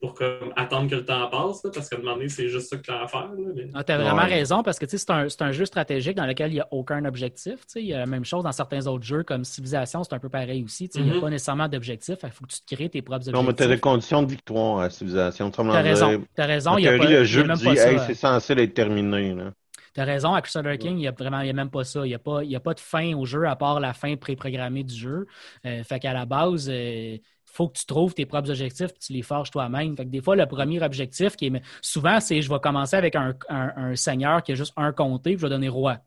[0.00, 2.68] pour comme, attendre que le temps passe, là, parce qu'à un moment donné, c'est juste
[2.68, 3.22] ça que tu as à faire.
[3.32, 4.28] là, mais- tu as vraiment Ouais.
[4.28, 6.60] raison parce que tu sais, c'est un, c'est un jeu stratégique dans lequel il n'y
[6.60, 7.54] a aucun objectif.
[7.60, 7.80] tu sais.
[7.80, 10.28] Il y a la même chose dans certains autres jeux comme Civilization, c'est un peu
[10.28, 10.90] pareil aussi.
[10.90, 11.20] tu sais, Il n'y a Mhm.
[11.22, 12.16] pas nécessairement d'objectif.
[12.22, 13.80] Il faut que tu te crées tes propres Non, mais tu as des objectifs.
[13.80, 15.50] conditions de victoire à civilisation.
[15.50, 16.22] Tu as raison.
[16.36, 16.70] Tu as raison.
[16.72, 18.14] En Il y a théorie, pas- le il y a jeu même dit, hey, c'est
[18.14, 19.32] censé être terminé.
[19.32, 19.52] Là.
[19.94, 21.84] Tu as raison, à Crusader King, il n'y a vraiment il y a même pas
[21.84, 22.04] ça.
[22.04, 24.16] Il n'y a, pas- y a pas de fin au jeu à part la fin
[24.16, 25.26] préprogrammée du jeu.
[25.66, 29.12] Euh, fait qu'à la base, il faut que tu trouves tes propres objectifs et tu
[29.12, 29.96] les forges toi-même.
[29.96, 33.14] Fait que des fois, le premier objectif, qui est souvent, c'est je vais commencer avec
[33.16, 35.98] un, un- un seigneur qui a juste un comté puis je vais donner roi.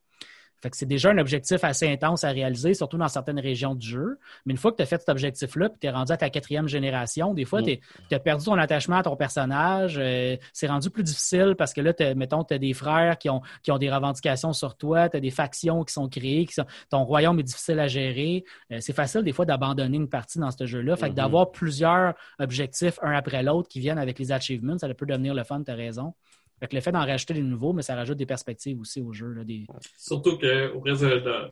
[0.62, 3.88] Fait que c'est déjà un objectif assez intense à réaliser, surtout dans certaines régions du
[3.88, 4.18] jeu.
[4.46, 6.30] Mais une fois que tu as fait cet objectif-là, puis tu es rendu à ta
[6.30, 7.78] quatrième génération, des fois, Mm.
[8.10, 9.98] tu as perdu ton attachement à ton personnage.
[10.00, 13.42] euh, c'est rendu plus difficile parce que là, mettons, tu as des frères qui ont,
[13.64, 16.66] qui ont des revendications sur toi, tu as des factions qui sont créées, qui sont,
[16.90, 18.44] ton royaume est difficile à gérer.
[18.72, 20.96] Euh, c'est facile des fois d'abandonner une partie dans ce jeu-là.
[20.96, 21.16] Fait que Mhm.
[21.16, 25.44] d'avoir plusieurs objectifs un après l'autre qui viennent avec les achievements, ça peut devenir le
[25.44, 26.14] fun, tu as raison.
[26.60, 29.14] Fait que le fait d'en rajouter des nouveaux, mais ça rajoute des perspectives aussi au
[29.14, 29.28] jeu.
[29.34, 29.66] Là, des...
[29.98, 31.20] Surtout que, au reste de.
[31.20, 31.50] de-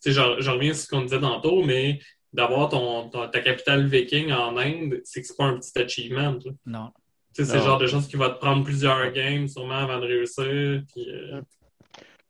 [0.00, 1.98] tu sais, j'en j'en reviens sur ce qu'on disait tantôt, mais
[2.32, 6.32] d'avoir ton, ton- ta capitale viking en Inde, c'est que c'est pas un petit achievement.
[6.44, 6.52] là.
[6.66, 6.90] Non.
[7.32, 10.82] C'est le genre de choses qui va te prendre plusieurs games, sûrement, avant de réussir.
[10.92, 11.40] Puis, euh,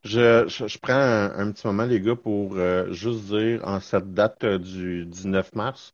[0.05, 3.81] Je, je, je prends un, un petit moment, les gars, pour euh, juste dire, en
[3.81, 5.93] cette date euh, du 19 mars,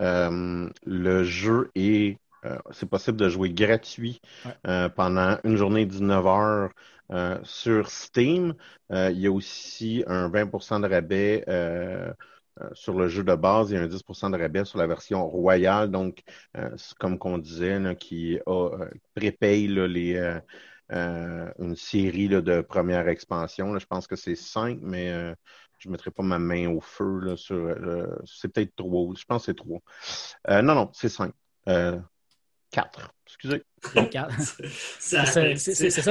[0.00, 4.20] euh, le jeu est, euh, c'est possible de jouer gratuit
[4.66, 6.70] euh, pendant une journée 19 heures
[7.12, 8.54] euh, sur Steam,
[8.90, 11.44] il y a aussi un 20% de rabais
[12.72, 15.90] sur le jeu de base et un 10% de rabais sur la version royale.
[15.90, 16.22] Donc,
[16.98, 18.38] comme qu'on disait, qui
[19.14, 19.66] prépaye
[20.88, 23.78] une série de premières expansions.
[23.78, 25.10] Je pense que c'est 5, mais
[25.78, 27.36] je ne mettrai pas ma main au feu.
[27.36, 29.14] c'est peut-être 3.
[29.16, 29.80] Je pense que c'est 3.
[30.62, 31.32] non, non, c'est 5
[32.70, 33.12] quatre.
[33.26, 33.62] Excusez.
[34.10, 34.34] Quatre.
[34.98, 35.42] C'est ça, ça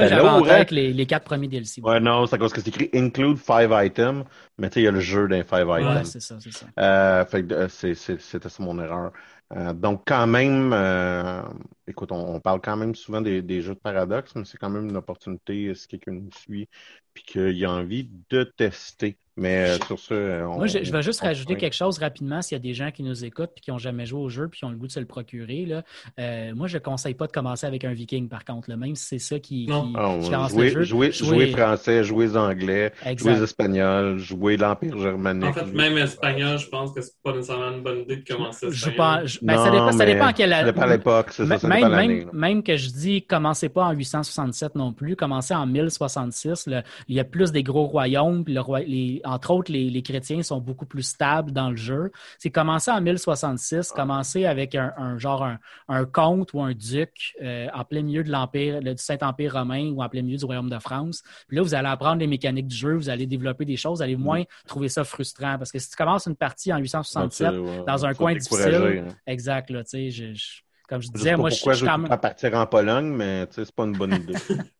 [0.00, 0.48] Ben j'avais là, en ouais.
[0.48, 1.82] tête avec les, les quatre premiers DLC.
[1.82, 4.24] Ouais, non, c'est à cause que c'est écrit include five items,
[4.58, 6.04] mais tu sais, il y a le jeu d'un five Ouais, items.
[6.04, 6.66] c'est ça, c'est ça.
[6.80, 9.12] Euh, fait que, euh, c'est- c'est- c'était ça mon erreur.
[9.52, 11.42] Euh, donc, quand même, euh,
[11.86, 14.70] écoute, on, on parle quand même souvent des, des jeux de paradoxe, mais c'est quand
[14.70, 16.68] même une opportunité si quelqu'un nous suit
[17.14, 19.18] puis qu'il a envie de tester.
[19.38, 21.98] Mais euh, sur ce, euh, on, Moi, je, je vais juste on- rajouter quelque chose
[21.98, 24.28] rapidement s'il y a des gens qui nous écoutent et qui n'ont jamais joué au
[24.30, 25.66] jeu puis qui ont le goût de se le procurer.
[25.66, 25.82] Là.
[26.18, 28.94] Euh, moi, je ne conseille pas de commencer avec un viking, par contre, là, même
[28.94, 29.88] si c'est ça qui, Non.
[29.88, 31.46] qui, Ah, qui ouais, lance jouer, le jeu.
[31.56, 33.42] français, jouer anglais, jouer Exact.
[33.42, 35.44] espagnol, jouer l'Empire germanique.
[35.50, 38.68] En fait, même espagnol, je pense que c'est pas nécessairement une bonne idée de commencer
[38.70, 38.96] Je espagnol.
[39.20, 41.46] pense- je- ben, ça dépend, ça mais dépend à quelle Ça dépend à l'époque, c'est
[41.46, 42.30] ça, ça même, même, là.
[42.32, 46.66] même que je dis, commencez pas en 867 non plus, commencez en 1066.
[46.66, 49.90] le- il y a plus des gros royaumes, puis le roi- les, entre autres, les,
[49.90, 52.10] les chrétiens sont beaucoup plus stables dans le jeu.
[52.38, 55.58] C'est commencer en 1066, commencer avec un, un genre un,
[55.88, 59.90] un comte ou un duc euh, en plein milieu de l'Empire, le- du Saint-Empire romain
[59.90, 61.22] ou en plein milieu du Royaume de France.
[61.48, 64.02] Puis là, vous allez apprendre les mécaniques du jeu, vous allez développer des choses, vous
[64.02, 65.58] allez moins trouver ça frustrant.
[65.58, 68.74] Parce que si tu commences une partie en 867, Ouais, dans un coin difficile,
[69.08, 69.14] hein.
[69.26, 71.86] exact, là, tu sais, je- je- Comme je disais, moi, je pourquoi je je suis
[71.86, 74.34] veux pas partir en Pologne, mais tu sais, c'est pas une bonne idée.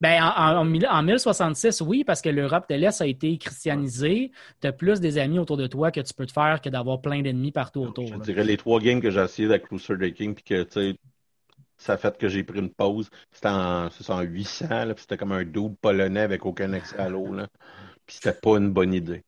[0.00, 4.30] Ben, en, en, mille- en 1066, oui, parce que l'Europe de l'Est a été christianisée.
[4.60, 7.00] Tu as plus des amis autour de toi que tu peux te faire que d'avoir
[7.00, 8.06] plein d'ennemis partout autour.
[8.06, 8.24] Je là.
[8.24, 10.96] dirais les trois games que j'ai essayé avec Crusader King, puis que, tu sais,
[11.78, 13.10] ça a fait que j'ai pris une pause.
[13.32, 16.72] C'était en, c'est ça, en 800, là, puis c'était comme un double polonais avec aucun
[16.72, 17.34] accès à l'eau.
[18.06, 19.22] Puis c'était pas une bonne idée.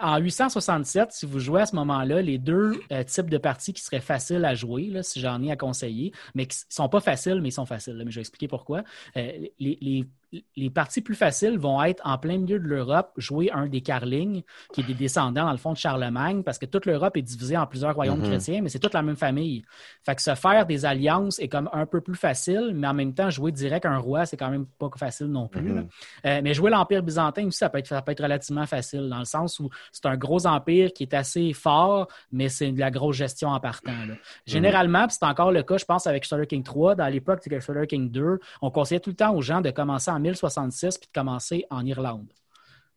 [0.00, 3.82] En 867, si vous jouez à ce moment-là, les deux euh, types de parties qui
[3.82, 7.40] seraient faciles à jouer, si j'en ai à conseiller, mais qui ne sont pas faciles,
[7.40, 7.94] mais ils sont faciles.
[8.04, 8.82] mais je vais expliquer pourquoi.
[9.16, 10.06] Euh, les-
[10.56, 14.42] les parties plus faciles vont être en plein milieu de l'Europe, jouer un des Carlings,
[14.72, 17.56] qui est des descendants, dans le fond, de Charlemagne, parce que toute l'Europe est divisée
[17.56, 18.28] en plusieurs royaumes Mhm.
[18.28, 19.62] chrétiens, mais c'est toute la même famille.
[20.04, 23.12] Fait que se faire des alliances est comme un peu plus facile, mais en même
[23.14, 25.60] temps, jouer direct un roi, c'est quand même pas facile non plus.
[25.62, 25.76] Mhm.
[25.76, 25.82] là.
[26.26, 29.18] Euh, mais jouer l'Empire byzantin aussi, ça peut, être, ça peut être relativement facile, dans
[29.18, 32.90] le sens où c'est un gros empire qui est assez fort, mais c'est de la
[32.90, 33.92] grosse gestion en partant.
[34.06, 34.14] là.
[34.46, 37.86] Généralement, c'est encore le cas, je pense, avec Crusader King 3, dans l'époque de Crusader
[37.86, 41.20] King 2, on conseillait tout le temps aux gens de commencer en 1066 puis de
[41.20, 42.32] commencer en Irlande.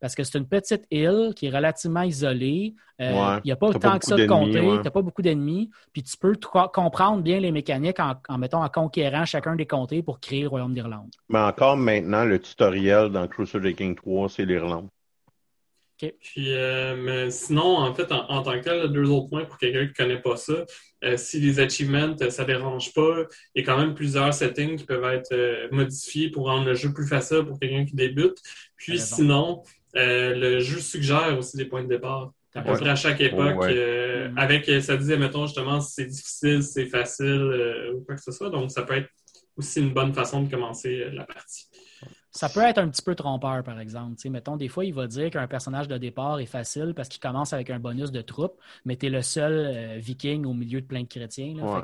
[0.02, 2.76] Parce que c'est une petite île qui est relativement isolée.
[3.02, 3.40] Euh, Ouais.
[3.44, 4.78] Il n'y a pas T'as tant pas que ça de ouais.
[4.78, 5.70] Tu n'as pas beaucoup d'ennemis.
[5.94, 6.34] Puis tu peux
[6.74, 10.50] comprendre bien les mécaniques en, en, mettons, en conquérant chacun des comtés pour créer le
[10.50, 11.12] royaume d'Irlande.
[11.30, 14.90] Mais encore maintenant, le tutoriel dans Crusader King 3, c'est l'Irlande.
[15.98, 19.58] Puis, euh, mais sinon, en fait, en, en tant que tel, deux autres points pour
[19.58, 20.66] quelqu'un qui ne connaît pas ça.
[21.04, 24.34] Euh, si les achievements, euh, ça ne dérange pas, il y a quand même plusieurs
[24.34, 27.96] settings qui peuvent être euh, modifiés pour rendre le jeu plus facile pour quelqu'un qui
[27.96, 28.38] débute.
[28.76, 29.64] Puis, sinon,
[29.96, 32.32] euh, le jeu suggère aussi des points de départ.
[32.58, 32.80] À peu Ouais.
[32.80, 33.76] près à chaque époque, Ouais.
[33.76, 38.16] euh, avec, ça disait, mettons, justement, si c'est difficile, si c'est facile, euh, ou quoi
[38.16, 38.50] que ce soit.
[38.50, 39.10] Donc, ça peut être
[39.58, 41.66] aussi une bonne façon de commencer euh, la partie.
[42.36, 44.16] Ça peut être un petit peu trompeur, par exemple.
[44.30, 47.54] Mettons, des fois, il va dire qu'un personnage de départ est facile parce qu'il commence
[47.54, 50.86] avec un bonus de troupes, mais tu es le seul euh, viking au milieu de
[50.86, 51.56] plein de chrétiens.
[51.56, 51.82] Là, Ouais.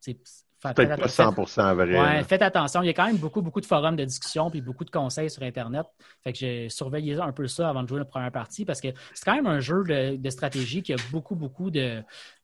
[0.00, 0.18] Fait que,
[0.62, 1.98] Peut-être faites- pas 100% vrai.
[2.00, 2.82] Ouais, faites attention.
[2.82, 5.30] Il y a quand même beaucoup, beaucoup de forums de discussion puis beaucoup de conseils
[5.30, 5.86] sur Internet.
[6.22, 8.88] Fait que j'ai surveillé un peu ça avant de jouer la première partie parce que
[9.14, 11.70] c'est quand même un jeu de, de stratégie qui a beaucoup, beaucoup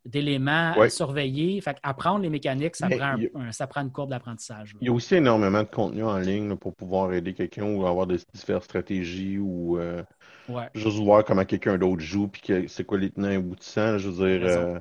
[0.05, 1.61] d'éléments à surveiller.
[1.61, 4.74] Fait apprendre les mécaniques, ça, Mais prend, un- ça prend une courbe d'apprentissage.
[4.81, 7.87] Il y a aussi énormément de contenu en ligne là, pour pouvoir aider quelqu'un ou
[7.87, 10.02] avoir des diverses stratégies ou euh,
[10.48, 10.68] Ouais.
[10.74, 13.98] juste voir comment quelqu'un d'autre joue puis que- c'est quoi les tenants et aboutissants.
[13.98, 14.81] Je veux dire,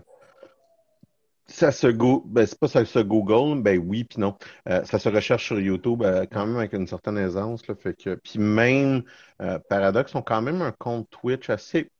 [1.47, 4.37] ça se go ben, c'est pas ça se Google, ben oui puis non.
[4.69, 7.67] Euh, ça se recherche sur YouTube euh, quand même avec une certaine aisance.
[7.67, 9.03] Là, fait que, puis même
[9.41, 11.91] euh, Paradox ont quand même un compte Twitch assez,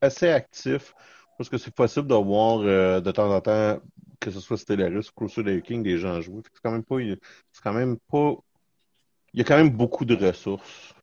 [0.00, 0.94] assez actif
[1.38, 3.80] parce que c'est possible de voir euh, de temps en temps
[4.20, 6.42] que ce soit Stellaris ou Crusader King des gens jouer.
[6.52, 6.96] C'est quand même pas
[7.52, 8.36] c'est quand même pas
[9.34, 10.94] il y a quand même beaucoup de ressources.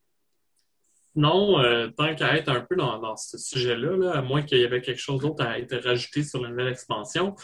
[1.20, 4.60] Non, euh, tant qu'à être un peu dans, dans ce sujet-là, là, à moins qu'il
[4.60, 7.36] y avait quelque chose d'autre à être rajouté sur la nouvelle expansion,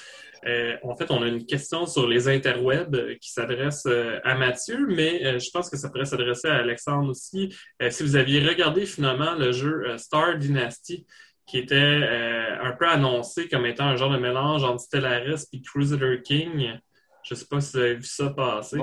[0.45, 4.87] euh, en fait, on a une question sur les interwebs qui s'adresse euh, à Mathieu,
[4.87, 7.53] mais je pense que ça pourrait s'adresser à Alexandre aussi.
[7.89, 11.05] Si vous aviez regardé finalement le jeu Star Dynasty,
[11.45, 11.77] qui était
[12.61, 16.79] un peu annoncé comme étant un genre de mélange entre Stellaris et Crusader King,
[17.23, 18.79] je sais pas si vous avez vu ça passer.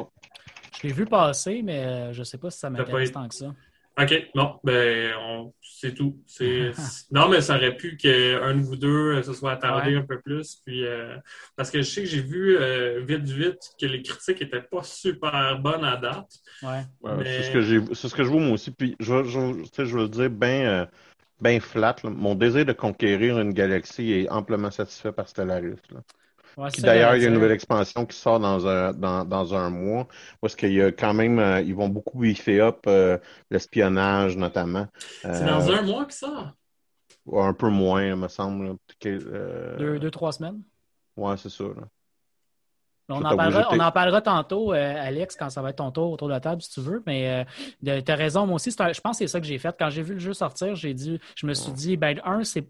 [0.82, 3.34] Je l'ai vu passer, mais je ne sais pas si ça m'intéresse été- tant que
[3.34, 3.54] ça.
[4.00, 6.18] OK, bon, ben, on- c'est tout.
[6.26, 9.90] C'est, c'est- non, mais ça aurait pu qu'un de vous deux euh, se soit attardé
[9.90, 9.96] Ouais.
[9.98, 10.62] un peu plus.
[10.64, 11.16] Puis, euh,
[11.56, 14.82] parce que je sais que j'ai vu euh, vite, vite que les critiques étaient pas
[14.82, 16.30] super bonnes à date.
[16.62, 16.84] Ouais.
[17.02, 18.70] Ouais, Mais- C'est ce que j'ai c'est ce que je vois moi aussi.
[18.70, 20.88] Puis je, je, sais, je veux le dire bien
[21.40, 21.96] ben flat.
[22.04, 22.10] là.
[22.10, 25.74] Mon désir de conquérir une galaxie est amplement satisfait par Stellaris.
[25.90, 26.00] là.
[26.56, 29.54] Ouais, ça, d'ailleurs, il y a une nouvelle expansion qui sort dans un, dans, dans
[29.54, 30.06] un mois.
[30.40, 33.18] Parce qu'il y a quand même, euh, ils vont beaucoup beefer up euh,
[33.50, 34.86] l'espionnage, notamment.
[35.20, 36.54] C'est Euh, dans un mois que ça?
[37.32, 38.76] Un peu moins, me semble.
[39.06, 40.62] euh, Deux, deux, trois semaines.
[41.16, 41.88] Ouais, c'est là.
[43.08, 46.12] On en, parlera, on en parlera tantôt, euh, Alex, quand ça va être ton tour
[46.12, 47.02] autour de la table, si tu veux.
[47.06, 47.44] Mais
[47.84, 49.74] euh, tu as raison, moi aussi, un- je pense que c'est ça que j'ai fait.
[49.78, 52.66] Quand j'ai vu le jeu sortir, j'ai dit, je me suis dit, ben, un, c'est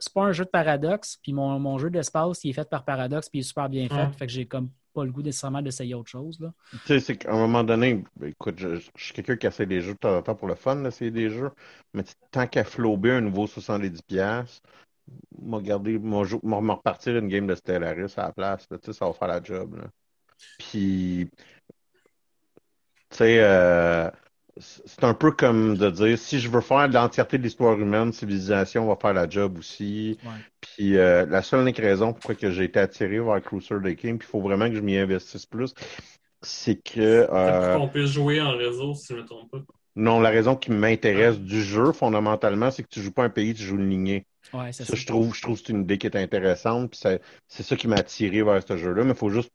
[0.00, 2.84] c'est pas un jeu de paradoxe, puis mon, mon jeu d'espace, il est fait par
[2.84, 3.94] paradoxe, puis il est super bien fait.
[3.94, 4.12] Ouais.
[4.12, 6.40] Fait que j'ai comme pas le goût nécessairement d'essayer autre chose.
[6.40, 6.52] Là.
[6.70, 9.66] Tu sais, c'est qu'à un moment donné, ben, écoute, je, je suis quelqu'un qui essaie
[9.66, 11.50] des jeux de temps en temps pour le fun, d'essayer des jeux.
[11.94, 14.60] Mais tant qu'à flober un nouveau 70$,
[15.40, 18.66] m'a gardé, m'a repartir une game de Stellaris à la place.
[18.70, 18.78] là.
[18.78, 19.76] Tu sais, ça va faire la job.
[19.76, 19.84] là.
[20.58, 21.28] Puis,
[23.10, 24.10] tu sais, euh,
[24.60, 28.86] c'est un peu comme de dire si je veux faire l'entièreté de l'histoire humaine, civilisation
[28.86, 30.18] va faire la job aussi.
[30.24, 30.44] Ouais.
[30.60, 34.26] Puis euh, la seule unique raison pourquoi que j'ai été attiré vers Crusader King, puis
[34.28, 35.74] il faut vraiment que je m'y investisse plus,
[36.42, 39.58] c'est que euh, qu'on puisse jouer en réseau, si je ne me trompe pas.
[39.96, 43.54] non, la raison qui m'intéresse du jeu fondamentalement, c'est que tu joues pas un pays,
[43.54, 44.26] tu joues une lignée.
[44.52, 44.94] Ouais, Ça, ça.
[44.94, 46.90] je trouve, je trouve que c'est une idée qui est intéressante.
[46.92, 47.00] Puis
[47.48, 49.04] c'est ça qui m'a attiré vers ce jeu-là.
[49.04, 49.52] Mais il faut juste.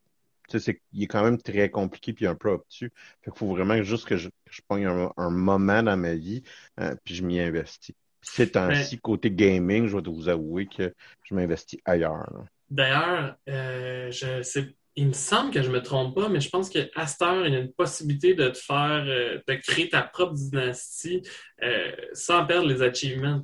[0.50, 2.92] Tu sais, c'est- il est quand même très compliqué puis un peu obtus.
[3.24, 6.44] Fait qu'il faut vraiment juste que je, je pogne un, un moment dans ma vie,
[6.80, 7.96] euh, puis je m'y investis.
[8.22, 12.30] Puis ces temps-ci, côté gaming, je dois vous avouer que je m'investis ailleurs.
[12.34, 12.46] là.
[12.70, 16.70] D'ailleurs, euh, je sais, il me semble que je me trompe pas, mais je pense
[16.70, 20.02] qu'à cette heure, il y a une possibilité de te faire, euh, de créer ta
[20.02, 21.22] propre dynastie
[21.62, 23.44] euh, sans perdre les achievements.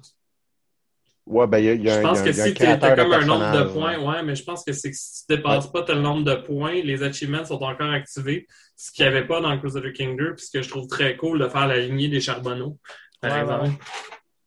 [1.29, 2.41] Ouais, ben, il y a, il y a Je un, pense il y a que
[2.49, 4.03] si tu as comme un nombre de points, ouais.
[4.07, 6.81] ouais, mais je pense que c'est que si tu dépasses pas tel nombre de points,
[6.81, 10.51] les achievements sont encore activés, ce qu'il n'y avait pas dans Crusader Kingdom, puis ce
[10.51, 12.79] que je trouve très cool de faire la lignée des charbonneaux,
[13.21, 13.63] par Ouais, exemple.
[13.65, 13.71] ouais.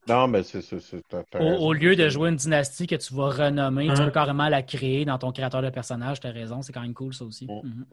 [0.09, 2.97] Non, mais c'est c'est- c'est- t'as- t'as Au, au lieu de jouer une dynastie que
[2.97, 4.05] tu vas renommer, tu Hein?
[4.07, 6.19] peux carrément la créer dans ton créateur de personnage.
[6.19, 7.47] Tu as raison, c'est quand même cool ça aussi.
[7.47, 7.87] Mhm.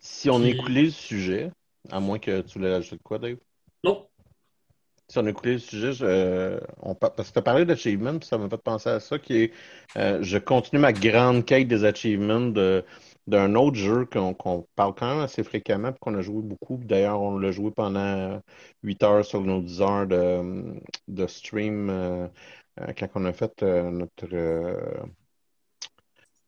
[0.00, 1.50] Si on Puis- écoulait le sujet,
[1.90, 3.36] à moins que tu voulais ajouter quoi, Dave?
[3.84, 4.08] Non,
[5.08, 8.38] Si on écoulait le sujet, je- on, par- parce que tu as parlé d'achievement, ça
[8.38, 9.52] m'a fait penser à ça, qui est
[9.96, 12.84] euh, je continue ma grande quête des achievements de-
[13.28, 16.78] d'un autre jeu qu'on qu'on parle quand même assez fréquemment, puis qu'on a joué beaucoup.
[16.82, 18.40] D'ailleurs, on l'a joué pendant
[18.82, 20.74] 8 heures sur nos 10 heures de,
[21.08, 22.26] de stream euh,
[22.80, 24.76] euh, quand on a fait euh, notre euh,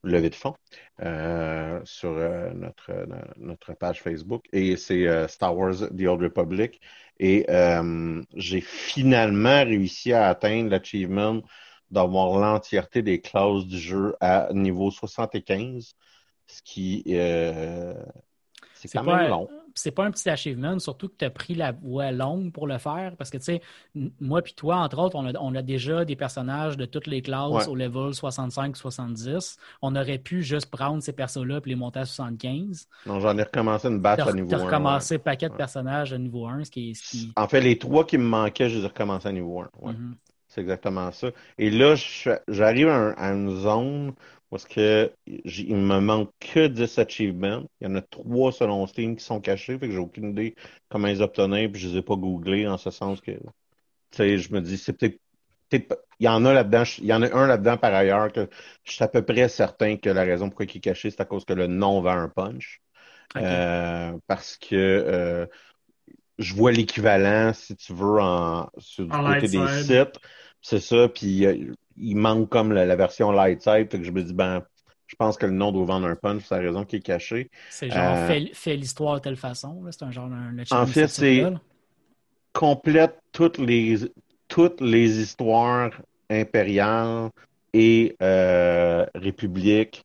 [0.08, 0.54] levée de fonds
[1.02, 2.92] euh, sur euh, notre,
[3.36, 4.44] notre page Facebook.
[4.52, 6.80] Et c'est euh, Star Wars The Old Republic.
[7.20, 11.40] Et euh, j'ai finalement réussi à atteindre l'achievement
[11.90, 15.94] d'avoir l'entièreté des classes du jeu à niveau 75,
[16.46, 17.94] ce qui euh,
[18.74, 19.48] c'est quand même long.
[19.78, 22.78] C'est pas un petit achievement, surtout que tu as pris la voie longue pour le
[22.78, 23.14] faire.
[23.16, 23.62] Parce que, tu sais,
[24.20, 27.22] moi puis toi, entre autres, on a, on a déjà des personnages de toutes les
[27.22, 27.66] classes Ouais.
[27.68, 29.56] au level 65-70.
[29.82, 32.88] On aurait pu juste prendre ces persos-là et les monter à 75.
[33.06, 34.64] Donc j'en ai recommencé une batch à niveau as 1.
[34.66, 35.58] recommencé un paquet de Ouais.
[35.58, 36.94] personnages à niveau 1, ce qui est.
[36.94, 37.32] Ce qui...
[37.36, 39.68] En fait, les trois qui me manquaient, je les ai recommencés à niveau 1.
[39.80, 39.92] Ouais.
[39.92, 40.16] Mhm.
[40.58, 41.30] C'est exactement ça.
[41.58, 41.94] Et là,
[42.48, 44.14] j'arrive à, un- à une zone
[44.50, 47.64] où est-ce que il me manque que 10 achievements.
[47.80, 50.54] Il y en a trois selon Steam qui sont cachés, fait que j'ai aucune idée
[50.88, 53.40] comment les obtenir, puis je les ai pas googlés en ce sens que, tu
[54.12, 55.16] sais, je me dis, c'est peut-être,
[55.72, 58.48] il y en a là-dedans, il y en a un là-dedans par ailleurs que
[58.84, 61.26] je suis à peu près certain que la raison pourquoi il est caché, c'est à
[61.26, 62.80] cause que le nom va un punch.
[63.40, 65.46] Euh, parce que euh,
[66.38, 69.68] je vois l'équivalent, si tu veux, en, sur du En côté des side.
[69.68, 70.18] sites.
[70.60, 74.10] C'est ça, puis euh, il manque comme la, la version light side, fait que je
[74.10, 74.62] me dis, ben,
[75.06, 77.48] je pense que le nom doit vendre un punch, c'est la raison qui est cachée.
[77.70, 79.82] C'est genre Euh, fait, fait l'histoire de telle façon.
[79.82, 79.92] là.
[79.92, 81.44] C'est un genre un En fait, c'est-.
[82.52, 83.96] Complète toutes les,
[84.48, 85.90] toutes les histoires
[86.28, 87.30] impériales
[87.72, 90.04] et euh, républiques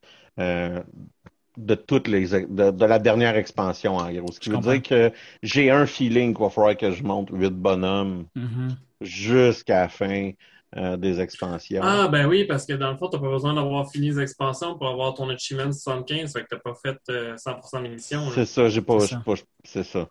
[1.56, 4.32] de toutes les de, de la dernière expansion en gros.
[4.32, 5.12] Ce qui Je veut dire que
[5.42, 8.76] j'ai un feeling qu'il va falloir que je monte huit bonhommes Mhm.
[9.04, 10.32] Jusqu'à la fin
[10.76, 11.82] euh, des expansions.
[11.86, 14.76] Ah, ben oui, parce que dans le fond, t'as pas besoin d'avoir fini les expansions
[14.78, 18.30] pour avoir ton achievement 75, fait que t'as pas fait euh, 100% d'émission.
[18.30, 18.36] là.
[18.36, 19.24] C'est ça, j'ai pas, C'est j'ai ça.
[19.24, 20.08] pas- c'est ça.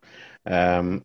[0.49, 0.99] Euh,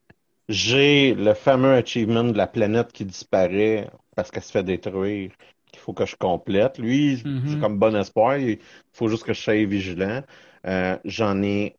[0.49, 5.31] j'ai le fameux achievement de la planète qui disparaît parce qu'elle se fait détruire,
[5.67, 6.79] qu'il faut que je complète.
[6.79, 7.45] Lui, Mhm.
[7.45, 8.59] j'ai comme bon espoir, il
[8.93, 10.23] faut juste que je sois vigilant.
[10.67, 11.77] Euh, j'en ai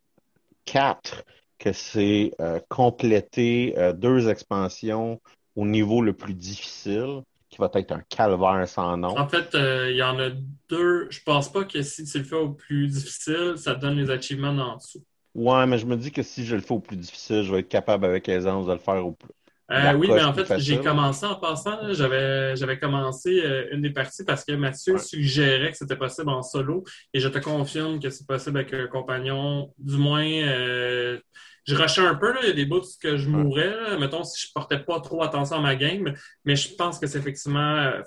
[0.66, 1.26] quatre
[1.60, 5.22] que c'est euh, compléter euh, deux expansions
[5.60, 9.18] au niveau le plus difficile, qui va être un calvaire sans nom.
[9.18, 10.30] En fait, euh, il y en a
[10.70, 11.08] deux.
[11.10, 14.10] Je pense pas que si tu le fais au plus difficile, ça te donne les
[14.10, 15.04] achievements en dessous.
[15.36, 17.60] Ouais, mais je me dis que si je le fais au plus difficile, je vais
[17.60, 19.30] être capable avec aisance de le faire au plus.
[19.72, 21.94] Euh, oui, mais en fait, j'ai commencé en passant.
[21.94, 25.00] J'avais, j'avais commencé euh, une des parties parce que Mathieu Ouais.
[25.00, 28.88] suggérait que c'était possible en solo et je te confirme que c'est possible avec un
[28.88, 29.72] compagnon.
[29.78, 31.20] Du moins, euh,
[31.68, 32.34] je rushais un peu.
[32.34, 33.70] Là, il y a des bouts que je mourrais.
[33.70, 33.98] là.
[34.00, 36.14] Mettons, si je portais pas trop attention à ma game,
[36.46, 38.02] mais je pense que c'est effectivement euh,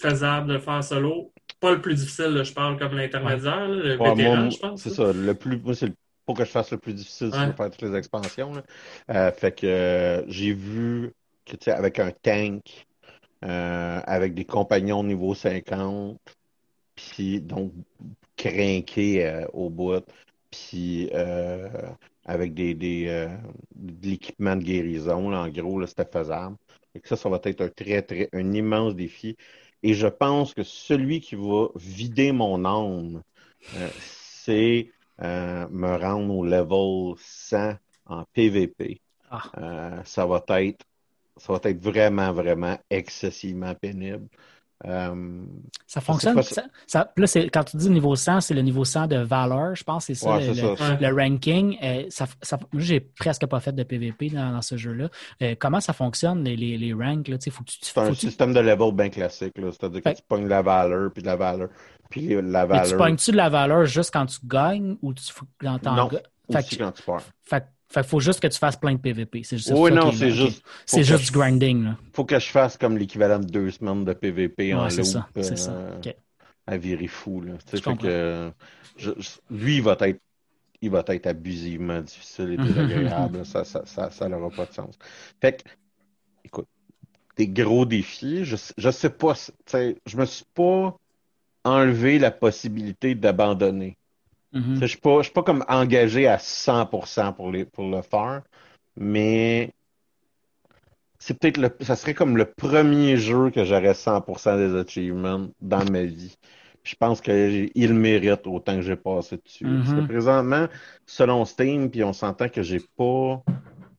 [0.00, 1.32] faisable de le faire solo.
[1.60, 4.82] Pas le plus difficile, là, je parle comme l'intermédiaire, le Ouais, vétéran, moi, je pense.
[4.82, 5.12] c'est ça.
[5.12, 5.94] Le plus, moi, c'est le-
[6.28, 7.46] pour que je fasse le plus difficile, Ouais.
[7.46, 8.52] de faire toutes les expansions.
[8.52, 8.62] là.
[9.08, 11.14] Euh, fait que euh, j'ai vu
[11.46, 12.86] que, tu sais, avec un tank,
[13.46, 16.20] euh, avec des compagnons niveau 50,
[16.94, 17.72] puis donc
[18.36, 20.04] crinqué au bout,
[20.50, 21.10] puis
[22.26, 23.06] avec des, des,
[23.74, 26.56] de l'équipement de guérison, là, en gros, c'était faisable.
[26.94, 29.34] Et que ça, ça va être un très, très, un immense défi.
[29.82, 33.22] Et je pense que celui qui va vider mon âme,
[33.98, 34.90] c'est
[35.20, 37.74] me rendre au level 100
[38.06, 39.00] en PVP.
[39.30, 39.42] Ah.
[39.58, 40.84] Euh, ça va être
[41.36, 44.28] ça va être vraiment, vraiment excessivement pénible.
[44.86, 45.42] Euh,
[45.88, 46.36] Ça fonctionne.
[46.36, 49.16] pas Ça, ça- là, c'est- quand tu dis niveau 100, c'est le niveau 100 de
[49.16, 50.90] valeur, je pense, c'est ça, Ouais, le, c'est le- ça.
[50.90, 50.98] Ouais.
[51.10, 51.76] le ranking.
[51.82, 52.26] Euh, ça,
[52.72, 55.08] moi, j'ai presque pas fait de PVP dans, dans ce jeu-là.
[55.42, 57.28] Euh, comment ça fonctionne, les, les, les ranks?
[57.40, 59.54] C'est un tu- système de level bien classique.
[59.56, 61.68] C'est-à-dire que tu pognes la valeur, puis de la valeur,
[62.08, 62.86] puis la mais valeur.
[62.86, 65.24] tu pognes-tu de la valeur juste quand tu gagnes ou tu
[65.62, 66.20] Non, ga-
[66.52, 67.22] Fait que- quand tu perds.
[67.44, 69.42] Fait, fait qu'il faut juste que tu fasses plein de PVP.
[69.42, 70.62] C'est juste Oui, non, c'est juste.
[70.86, 71.84] C'est juste du grinding.
[71.84, 71.96] Là.
[72.12, 75.28] Faut que je fasse comme l'équivalent de deux semaines de PVP en Ouais, c'est ça.
[75.40, 75.70] C'est ça.
[75.72, 76.00] euh,
[76.66, 77.40] à virer fou.
[77.40, 77.54] Là.
[77.64, 78.52] Tu sais, Je fait que,
[78.96, 79.10] je-
[79.50, 80.20] lui, il va être.
[80.80, 83.44] Il va être abusivement difficile et désagréable.
[83.44, 84.96] ça, ça, ça, ça n'aura pas de sens.
[85.40, 85.68] Fait que,
[86.44, 86.68] écoute,
[87.36, 89.34] des gros défis, je, je sais pas,
[89.72, 90.96] je me suis pas
[91.64, 93.97] enlevé la possibilité d'abandonner.
[94.52, 94.76] Mhm.
[94.76, 98.02] Sais, Je suis pas, je suis pas comme engagé à 100% pour, les, pour le
[98.02, 98.42] faire,
[98.96, 99.72] mais
[101.18, 105.84] c'est peut-être le, ça serait comme le premier jeu que j'aurais 100% des achievements dans
[105.84, 106.36] ma vie.
[106.84, 109.76] Je pense qu'il mérite autant que j'ai passé dessus.
[109.78, 110.68] Parce que présentement,
[111.06, 113.42] selon Steam, puis on s'entend que j'ai pas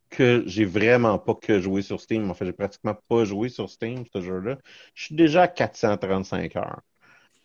[0.09, 2.29] que j'ai vraiment pas que joué sur Steam.
[2.31, 4.57] En fait, j'ai pratiquement pas joué sur Steam, ce jeu-là.
[4.95, 6.81] Je suis déjà à 435 heures.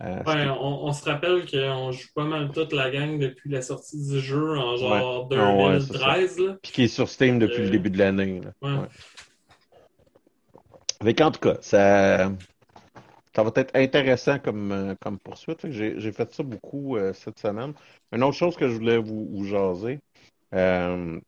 [0.02, 3.62] Euh, Ouais, on, on se rappelle qu'on joue pas mal toute la gang depuis la
[3.62, 5.38] sortie du jeu en genre Ouais.
[5.38, 6.38] Ah ouais, c'est 2013.
[6.40, 6.56] là.
[6.62, 8.40] Puis qui est sur Steam depuis Euh, le début de l'année.
[11.16, 12.30] qu'en tout cas, ça,
[13.34, 15.70] ça va être intéressant comme, euh, comme poursuite.
[15.70, 17.72] J'ai fait ça beaucoup euh, cette semaine.
[18.12, 20.00] Une autre chose que je voulais vous, vous jaser,
[20.54, 21.20] euh,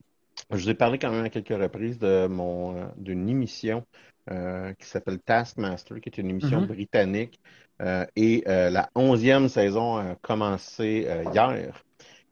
[0.51, 3.85] je vous ai parlé quand même à quelques reprises de mon euh, d'une émission
[4.31, 6.67] euh, qui s'appelle Taskmaster, qui est une émission Mhm.
[6.67, 7.41] britannique.
[7.83, 11.85] Euh, et euh, la onzième saison a commencé euh, hier.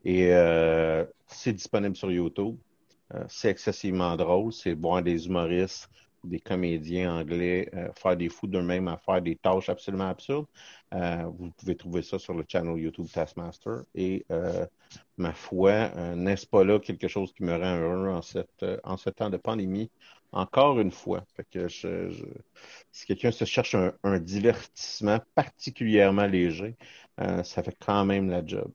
[0.05, 0.31] Et
[1.27, 2.57] c'est disponible sur YouTube.
[3.29, 4.53] C'est excessivement drôle.
[4.53, 5.89] C'est voir des humoristes,
[6.23, 10.47] des comédiens anglais faire des fous d'eux-mêmes à faire des tâches absolument absurdes.
[10.93, 13.85] Vous pouvez trouver ça sur le channel YouTube Taskmaster.
[13.95, 14.27] Et
[15.17, 18.21] ma foi, n'est-ce pas là quelque chose qui me rend heureux
[18.85, 19.91] en ce temps de pandémie?
[20.35, 21.25] Encore une fois.
[21.53, 26.77] Que si quelqu'un se cherche un, divertissement particulièrement léger,
[27.21, 28.71] euh, ça fait quand même la job.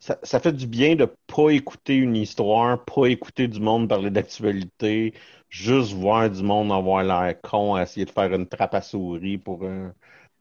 [0.00, 5.14] Ça, fait du bien de pas écouter une histoire, pas écouter du monde parler d'actualité,
[5.48, 9.64] juste voir du monde avoir l'air con essayer de faire une trappe à souris pour
[9.64, 9.94] un-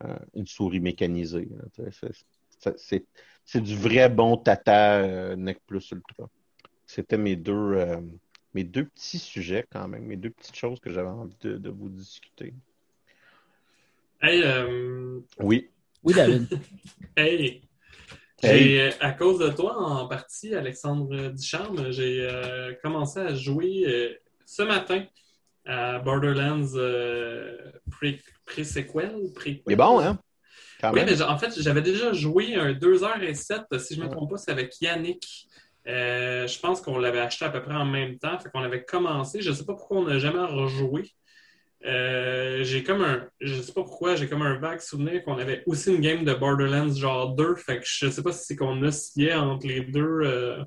[0.03, 1.49] un- une souris mécanisée.
[3.45, 6.29] c'est du vrai bon tata euh, Nec Plus Ultra.
[6.85, 8.01] C'était mes deux, euh,
[8.55, 11.69] mes deux petits sujets quand même, mes deux petites choses que j'avais envie de, de
[11.69, 12.53] vous discuter.
[14.21, 15.69] Hey, euh, Oui.
[16.03, 16.47] Oui, David.
[17.17, 17.61] hey.
[18.43, 18.59] Hey.
[18.59, 23.85] J'ai, euh, à cause de toi, en partie, Alexandre Ducharme, j'ai euh, commencé à jouer
[23.87, 24.13] euh,
[24.45, 25.05] ce matin
[25.65, 27.57] à Borderlands euh,
[27.89, 29.15] pré- pré-sequel.
[29.33, 30.19] pré Il est bon, hein?
[30.81, 31.09] Quand Oui, même.
[31.09, 34.51] mais en fait, j'avais déjà joué un 2h07, si je ne me trompe pas, c'est
[34.51, 35.47] avec Yannick.
[35.87, 38.83] Euh, je pense qu'on l'avait acheté à peu près en même temps, fait qu'on avait
[38.83, 39.41] commencé.
[39.41, 41.11] Je ne sais pas pourquoi on n'a jamais rejoué.
[41.85, 45.61] Euh, j'ai comme un, je sais pas pourquoi, j'ai comme un vague souvenir qu'on avait
[45.67, 48.81] aussi une game de Borderlands genre 2, fait que je sais pas si c'est qu'on
[48.81, 50.63] oscillait entre les deux, euh,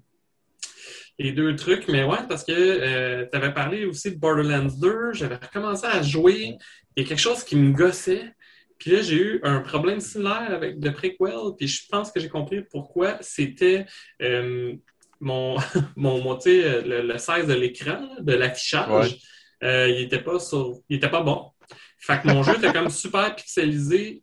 [1.18, 5.34] les deux trucs, mais ouais, parce que tu avais parlé aussi de Borderlands 2, j'avais
[5.34, 6.56] recommencé à jouer,
[6.94, 8.32] il y a quelque chose qui me gossait,
[8.78, 12.28] puis là, j'ai eu un problème similaire avec The Prequel, puis je pense que j'ai
[12.28, 13.86] compris pourquoi c'était
[14.22, 14.74] euh,
[15.20, 15.56] mon,
[15.96, 19.18] mon, mon, tu sais, le, le 16 de l'écran, de l'affichage, Ouais.
[19.64, 21.50] euh, il était pas sur, il était pas bon.
[21.98, 24.22] Fait que mon jeu était comme super pixelisé.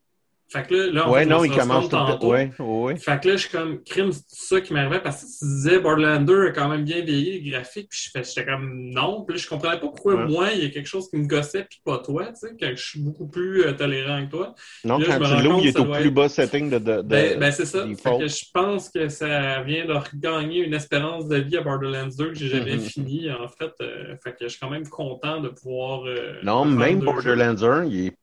[0.55, 2.29] Fait que là, là en Ouais, non, on il commence tantôt.
[2.31, 2.95] Ouais, ouais.
[2.95, 4.23] Fait que là, je suis comme, crime, c'est
[4.55, 7.49] ça qui m'arrivait parce que tu disais Borderlands 2 a quand même bien vieilli, les
[7.51, 9.25] graphiques, puis j'étais comme non.
[9.27, 10.25] Puis là, je comprenais pas pourquoi Ouais.
[10.27, 12.75] moi, il y a quelque chose qui me gossait, puis pas toi, tu sais, que
[12.75, 14.55] je suis beaucoup plus euh, tolérant que toi.
[14.85, 17.01] Non, Là, quand tu l'ouvres, il est au plus être- bas setting de, de, de-
[17.01, 17.85] Ben, ben, c'est ça.
[18.01, 22.07] Fait que je pense que ça vient de regagner une espérance de vie à Borderlands
[22.17, 22.79] 2 que j'ai jamais Mhm.
[22.79, 23.71] fini, en fait.
[23.81, 26.05] Euh, fait que je suis quand même content de pouvoir.
[26.05, 28.17] euh, Non, même Borderlands 1, il est,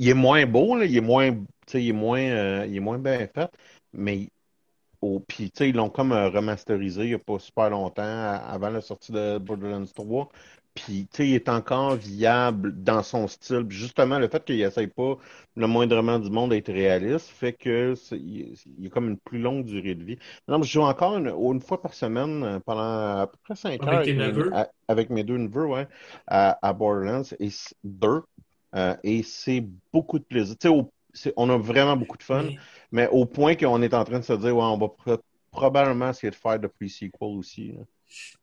[0.00, 2.76] il est moins beau, là, il est moins, tu sais, il est moins, euh, il
[2.76, 3.50] est moins bien fait,
[3.92, 4.30] mais
[5.00, 8.02] au, puis, tu sais, ils l'ont comme euh, remasterisé il n'y a pas super longtemps,
[8.04, 10.28] avant la sortie de Borderlands 3.
[10.74, 13.66] Puis, tu sais, il est encore viable dans son style.
[13.66, 15.16] Puis justement, le fait qu'il n'essaye pas
[15.56, 18.54] le moindrement du monde d'être réaliste fait que il,
[18.86, 20.18] a comme une plus longue durée de vie.
[20.48, 23.86] Non, je joue encore une, une fois par semaine euh, pendant à peu près 5
[23.86, 24.52] Avec heures tes mes- neveux?
[24.52, 25.88] à- avec mes deux neveux, ouais,
[26.26, 27.48] à, à Borderlands et
[27.84, 28.22] deux.
[28.76, 30.56] Euh, et c'est beaucoup de plaisir.
[30.66, 30.92] Au-
[31.36, 32.56] on a vraiment beaucoup de fun, Mais-
[32.92, 35.18] mais au point qu'on est en train de se dire, ouais, on va pro-
[35.50, 37.72] probablement essayer de faire de pre-sequel aussi.
[37.72, 37.80] là.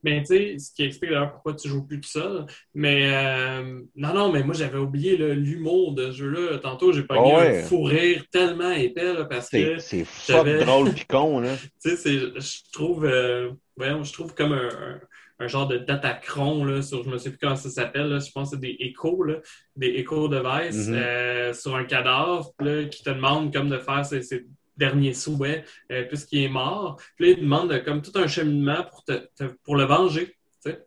[0.02, 2.46] Mais tu sais, ce qui explique d'ailleurs pourquoi tu joues plus tout seul.
[2.74, 6.58] Mais euh, non, non, mais moi j'avais oublié l'humour de ce jeu-là.
[6.60, 7.60] Tantôt, j'ai pas Ah eu ouais.
[7.60, 11.54] un fou rire tellement épais là, parce que C'est fuck drôle pis con, là.
[11.82, 15.00] tu sais, c'est- je trouve, euh, voyons, je trouve comme un, un-
[15.40, 18.32] un genre de datacron, là, sur, je me sais plus comment ça s'appelle, là, je
[18.32, 19.36] pense que c'est des échos, là,
[19.76, 20.94] des échos device Mhm.
[20.96, 25.66] euh, sur un cadavre, là, qui te demande comme de faire ses, ses derniers souhaits,
[25.92, 27.00] euh, puisqu'il est mort.
[27.16, 30.28] Puis là, il demande comme tout un cheminement pour, te, te- pour le venger,
[30.64, 30.86] tu sais.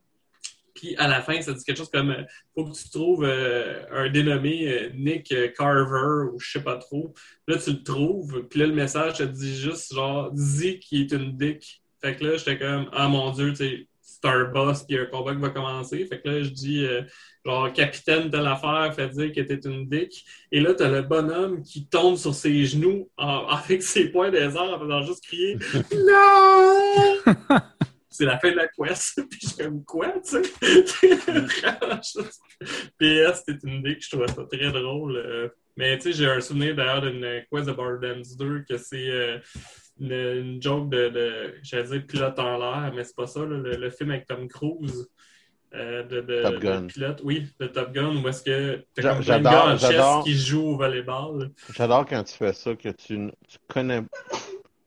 [0.75, 2.23] Puis à la fin, ça dit quelque chose comme euh,
[2.55, 6.77] faut que tu trouves euh, un dénommé euh, Nick euh, Carver ou je sais pas
[6.77, 7.13] trop.
[7.49, 11.13] Là, tu le trouves, puis là, le message te dit juste genre dis qu'il est
[11.13, 11.83] une dick.
[12.01, 13.87] Fait que là, j'étais comme ah mon dieu, tu sais,
[14.23, 16.05] c'est un boss, puis un combat qui va commencer.
[16.07, 17.03] Fait que là, je dis euh,
[17.45, 20.25] genre capitaine de l'affaire, fait dire qu'il était une dick.
[20.53, 24.39] Et là, t'as le bonhomme qui tombe sur ses genoux en- avec ses poings des
[24.39, 25.57] airs en faisant juste crier
[26.07, 27.35] Non!
[28.13, 29.23] c'est la fin de la quest.
[29.31, 30.43] Puis je suis comme quoi, tu sais?
[32.99, 35.17] PS, c'était une idée que je trouvais ça très drôle.
[35.17, 35.49] euh.
[35.77, 39.39] Mais tu sais, j'ai un souvenir d'ailleurs d'une quest de Borderlands 2 que c'est euh,
[40.01, 43.57] une, une joke de, de j'allais dire pilote en l'air, mais c'est pas ça, là,
[43.59, 45.09] le, le film avec Tom Cruise.
[45.75, 46.83] euh, de, de- Top Gun.
[46.83, 49.67] de pilote, oui, de Top Gun, où est-ce que t'as J'a- comme plein de gars
[49.67, 50.25] en chess j'adore.
[50.25, 51.53] qui jouent au volleyball.
[51.69, 54.03] J'adore quand tu fais ça, que tu, tu connais.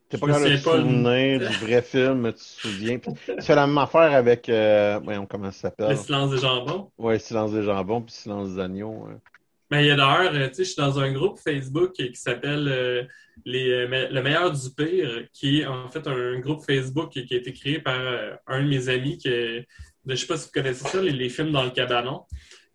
[0.10, 3.00] T'es pas capable de te le- souvenir du vrai film, mais tu te souviens.
[3.00, 4.50] Puis tu fais la même affaire avec.
[4.50, 5.96] Euh, voyons, comment ça Le s'appelle?
[5.96, 6.92] silence des jambons.
[6.98, 9.06] Ouais, Silence des jambons puis Silence des agneaux.
[9.08, 9.22] hein.
[9.70, 12.16] Ben, il y a d'ailleurs, euh, tu sais, je suis dans un groupe Facebook qui
[12.16, 13.04] s'appelle euh,
[13.48, 17.54] euh, Le meilleur du pire, qui est en fait un groupe Facebook qui, a été
[17.54, 18.00] créé par
[18.48, 19.30] un de mes amis qui
[20.06, 22.26] je sais pas si vous connaissez ça, les, les films dans le cabanon,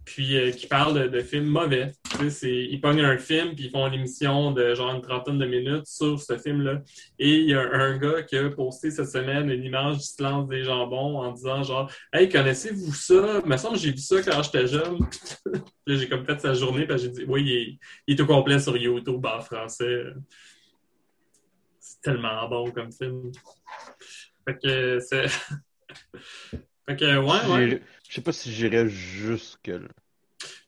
[0.09, 1.92] puis euh, qui parle de, films mauvais.
[2.42, 5.86] Ils pognent un film, puis ils font une émission de genre une trentaine de minutes
[5.86, 6.80] sur ce film-là.
[7.18, 10.48] Et il y a un gars qui a posté cette semaine une image du silence
[10.48, 13.42] des jambons en disant genre Hey, connaissez-vous ça?
[13.44, 14.98] Il me semble que j'ai vu ça quand j'étais jeune.
[15.86, 18.22] Là, j'ai comme fait sa journée, parce que j'ai dit, oui, il est, il est
[18.22, 20.04] au complet sur YouTube en français.
[21.78, 23.30] C'est tellement bon comme film.
[24.46, 25.28] Fait que c'est.
[26.88, 27.82] fait que, ouais, ouais.
[28.09, 29.88] Je sais pas si j'irais jusque-là.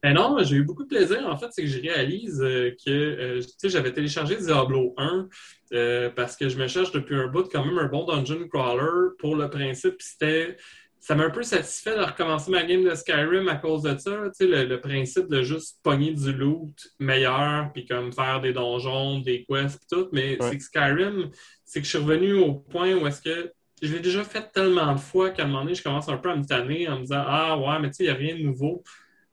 [0.03, 1.26] Ben non, j'ai eu beaucoup de plaisir.
[1.28, 5.28] En fait, c'est que je réalise euh, que euh, j'avais téléchargé Diablo 1
[5.72, 9.11] euh, parce que je me cherche depuis un bout quand même un bon dungeon crawler
[9.18, 9.97] pour le principe.
[10.01, 10.57] C'était.
[11.03, 14.11] Ça m'a un peu satisfait de recommencer ma game de Skyrim à cause de ça.
[14.41, 19.47] Le, le principe de juste pogner du loot meilleur, puis comme faire des donjons, des
[19.49, 20.09] quests, tout.
[20.12, 20.51] Mais Ouais.
[20.51, 21.30] c'est que Skyrim,
[21.64, 23.51] c'est que je suis revenu au point où est-ce que
[23.83, 26.31] je l'ai déjà fait tellement de fois qu'à un moment donné, je commence un peu
[26.31, 28.37] à me tanner en me disant Ah ouais, mais tu sais, il n'y a rien
[28.37, 28.83] de nouveau.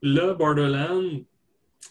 [0.01, 1.03] Là, Borderlands,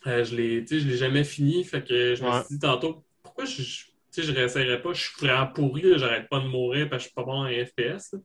[0.06, 1.64] euh, je l'ai, je l'ai jamais fini.
[1.64, 3.62] Fait que je me suis dit tantôt, pourquoi je,
[4.10, 4.92] sais, je réessayerais pas?
[4.92, 7.48] Je suis vraiment pourri, j'arrête pas de mourir parce que je suis pas bon en
[7.48, 8.12] FPS.
[8.12, 8.18] là.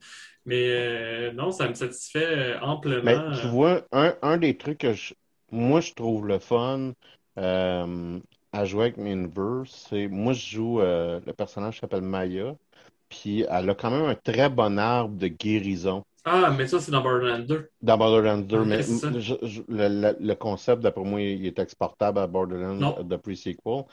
[0.46, 3.04] Mais euh, non, ça me satisfait euh, amplement.
[3.04, 5.14] Mais tu vois, un, un des trucs que je-
[5.52, 6.94] moi je trouve le fun
[7.38, 8.20] euh,
[8.52, 12.56] à jouer avec Minverse, c'est moi je joue le personnage qui s'appelle Maya,
[13.12, 16.04] puis elle a quand même un très bon arbre de guérison.
[16.26, 17.70] Ah, mais ça, c'est dans Borderlands 2.
[17.82, 18.82] Dans Borderlands 2, Ok, mais
[19.20, 23.04] je- je- le, concept, d'après moi, il est exportable à Borderlands Non.
[23.04, 23.86] de pre-sequel.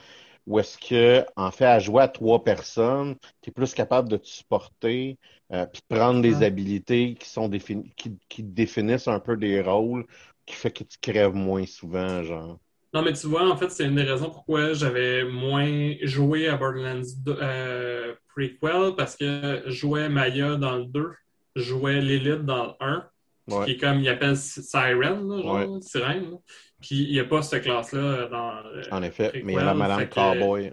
[0.46, 4.16] Où est-ce que, en fait, à jouer à trois personnes, tu es plus capable de
[4.18, 5.18] te supporter,
[5.52, 6.46] euh, puis de prendre des Ah.
[6.46, 10.06] habilités qui sont défini- qui, qui définissent un peu des rôles,
[10.46, 12.58] qui fait que tu crèves moins souvent, genre.
[12.94, 16.56] Non, mais tu vois, en fait, c'est une des raisons pourquoi j'avais moins joué à
[16.56, 21.10] Borderlands 2, euh, Prequel, parce que je jouais Maya dans le 2,
[21.56, 23.04] je jouais Lilith dans le 1,
[23.48, 23.64] Ouais.
[23.64, 25.80] qui est comme, il appelle Siren, là, genre, Ouais.
[25.80, 26.30] sirène.
[26.32, 26.36] là.
[26.80, 28.56] Puis il n'y a pas cette classe-là dans.
[28.66, 30.72] euh, En effet, Prequel, mais il y a la Madame Cowboy.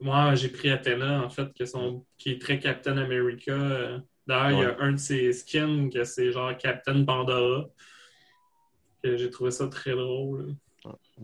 [0.00, 1.48] Moi, j'ai pris Athena, en fait,
[2.18, 3.52] qui est très Captain America.
[3.52, 3.98] euh.
[4.26, 7.66] D'ailleurs, il y a un de ses skins que c'est genre Captain Pandora.
[9.02, 10.54] Que j'ai trouvé ça très drôle.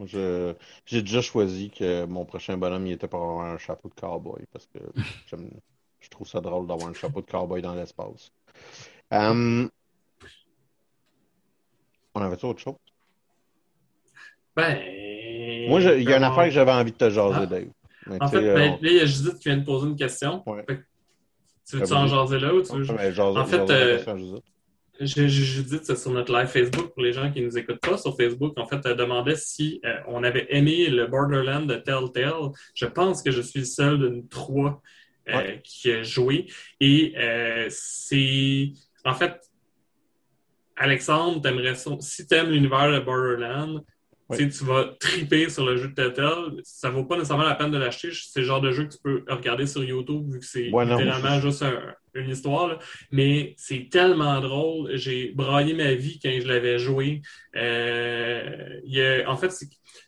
[0.05, 3.95] Je- J'ai déjà choisi que mon prochain bonhomme, il était pour avoir un chapeau de
[3.99, 4.79] cowboy, parce que
[5.31, 5.51] j'aime-
[6.01, 8.31] je trouve ça drôle d'avoir un chapeau de cowboy dans l'espace.
[9.13, 9.69] Euh,
[12.15, 12.75] On avait autre chose?
[14.55, 15.69] Ben.
[15.69, 17.47] Moi, il y a une affaire que j'avais envie de te jaser, Ah.
[17.47, 17.69] Dave.
[18.07, 20.43] Mais En fait, ben, là, il y a Judith qui vient de poser une question.
[20.49, 20.65] Ouais.
[20.65, 20.75] Que
[21.69, 22.91] Tu veux-tu Ah, en jaser là ou tu veux...
[22.91, 23.99] on- mais jaser- en fait, euh,
[25.01, 25.81] à Judith.
[25.85, 28.55] C'est sur notre live Facebook pour les gens qui ne nous écoutent pas sur Facebook.
[28.59, 32.51] En fait, elle demandait si euh, on avait aimé le Borderland de Telltale.
[32.75, 34.81] Je pense que je suis le seul d'une trois
[35.29, 35.61] euh, Ouais.
[35.65, 36.47] qui a joué.
[36.81, 38.73] Et euh, c'est.
[39.05, 39.41] En fait,
[40.77, 41.75] Alexandre, t'aimerais.
[42.01, 43.83] Si t'aimes l'univers de Borderland,
[44.29, 44.39] Ouais.
[44.39, 46.55] tu tu vas triper sur le jeu de Telltale.
[46.65, 48.09] Ça vaut pas nécessairement la peine de l'acheter.
[48.13, 50.85] C'est le genre de jeu que tu peux regarder sur YouTube vu que c'est Ouais,
[50.85, 52.79] non, je- juste un- une histoire,
[53.11, 54.97] mais c'est tellement drôle.
[54.97, 57.23] J'ai braillé ma vie quand je l'avais joué.
[57.57, 59.53] Euh, y a, en fait,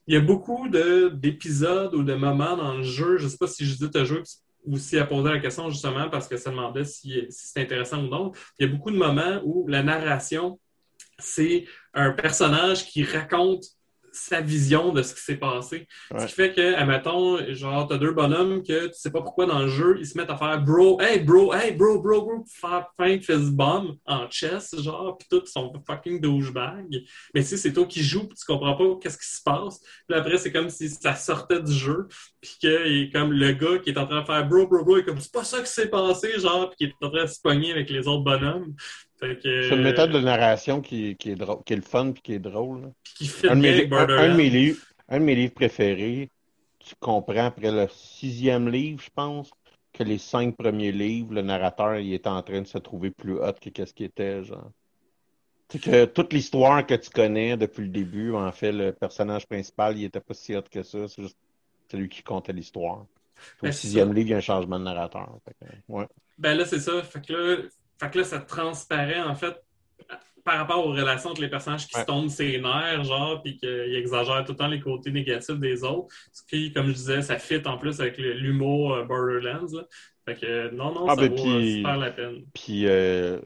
[0.07, 3.19] il y a beaucoup de- d'épisodes ou de moments dans le jeu.
[3.19, 4.23] Je sais pas si je dis te jouer
[4.65, 8.05] ou si elle posait la question justement parce que ça demandait si, si c'est intéressant
[8.05, 8.33] ou non.
[8.59, 10.59] Il y a beaucoup de moments où la narration,
[11.19, 13.65] c'est un personnage qui raconte
[14.13, 15.87] sa vision de ce qui s'est passé.
[16.11, 16.21] Ouais.
[16.21, 19.61] Ce qui fait que, admettons, genre, t'as deux bonhommes que tu sais pas pourquoi dans
[19.61, 22.49] le jeu, ils se mettent à faire bro, hey bro, hey bro, bro, bro, pour
[22.49, 27.05] faire feint fist bomb en chess, genre, pis tout, ils sont fucking douchebag.
[27.35, 29.81] Mais tu sais, c'est toi qui joues, pis tu comprends pas qu'est-ce qui se passe.
[30.09, 32.07] Puis après, c'est comme si ça sortait du jeu,
[32.41, 35.05] puis que comme le gars qui est en train de faire bro, bro, bro, est
[35.05, 37.41] comme c'est pas ça qui s'est passé, genre, puis qui est en train de se
[37.41, 38.75] pogner avec les autres bonhommes.
[39.21, 42.33] C'est une méthode de narration qui, qui est drôle, qui est le fun puis qui
[42.35, 42.83] est drôle.
[42.83, 42.89] là.
[43.03, 44.37] Puis qui fit Un de, bien mes, avec un- un de Borderlands.
[44.37, 46.31] mes livres, un de mes livres préférés,
[46.79, 49.51] tu comprends après le sixième livre, je pense,
[49.93, 53.35] que les cinq premiers livres, le narrateur, il est en train de se trouver plus
[53.41, 54.71] hot que qu'est-ce qu'il était, genre.
[55.71, 59.99] C'est que toute l'histoire que tu connais depuis le début, en fait, le personnage principal,
[59.99, 61.37] il était pas si hot que ça, c'est juste
[61.91, 63.07] celui qui comptait l'histoire.
[63.63, 64.15] Ben, Au c'est sixième ça.
[64.15, 65.39] livre, il y a un changement de narrateur.
[65.45, 66.07] Fait que, ouais.
[66.39, 67.03] Ben là, c'est ça.
[67.03, 67.63] Fait que là,
[68.01, 69.55] fait que là, ça transparaît, en fait,
[70.45, 72.03] par rapport aux relations entre les personnages qui Ouais.
[72.03, 75.85] se tombent ses nerfs, genre, puis qu'ils exagèrent tout le temps les côtés négatifs des
[75.85, 76.15] autres.
[76.33, 79.67] Ce qui, comme je disais, ça fit en plus avec l'humour euh, Borderlands.
[79.75, 79.83] là.
[80.27, 82.45] Fait que euh, non, non, Ah, ça ben, vaut euh, super la peine.
[82.55, 83.39] Puis, euh,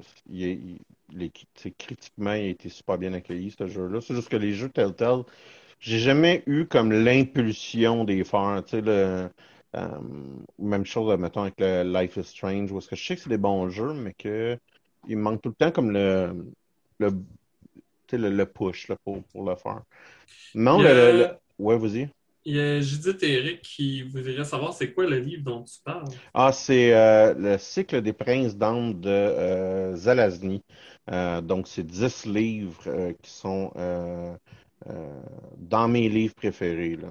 [1.78, 4.00] critiquement, il a été super bien accueilli, ce jeu-là.
[4.00, 5.22] C'est juste que les jeux Telltale,
[5.80, 8.62] j'ai jamais eu comme l'impulsion des faire.
[8.64, 9.28] Tu sais, le,
[9.76, 10.00] euh,
[10.58, 13.30] même chose, mettons, avec le Life is Strange, où est-ce que je sais que c'est
[13.30, 14.58] des bons jeux, mais que
[15.08, 16.46] il me manque tout le temps comme le,
[17.00, 17.10] le,
[18.12, 19.82] le, le push là, pour, pour le faire.
[20.54, 22.10] Non, y le, a- le- le- ouais, vas-y.
[22.44, 25.80] Il y a Judith et Eric qui voudrait savoir c'est quoi le livre dont tu
[25.84, 26.18] parles.
[26.34, 30.62] Ah, c'est euh, le cycle des princes d'Ambre de euh, Zelazny.
[31.10, 34.36] Euh, donc, c'est 10 livres euh, qui sont euh, euh,
[35.56, 36.96] dans mes livres préférés.
[36.96, 37.08] Là.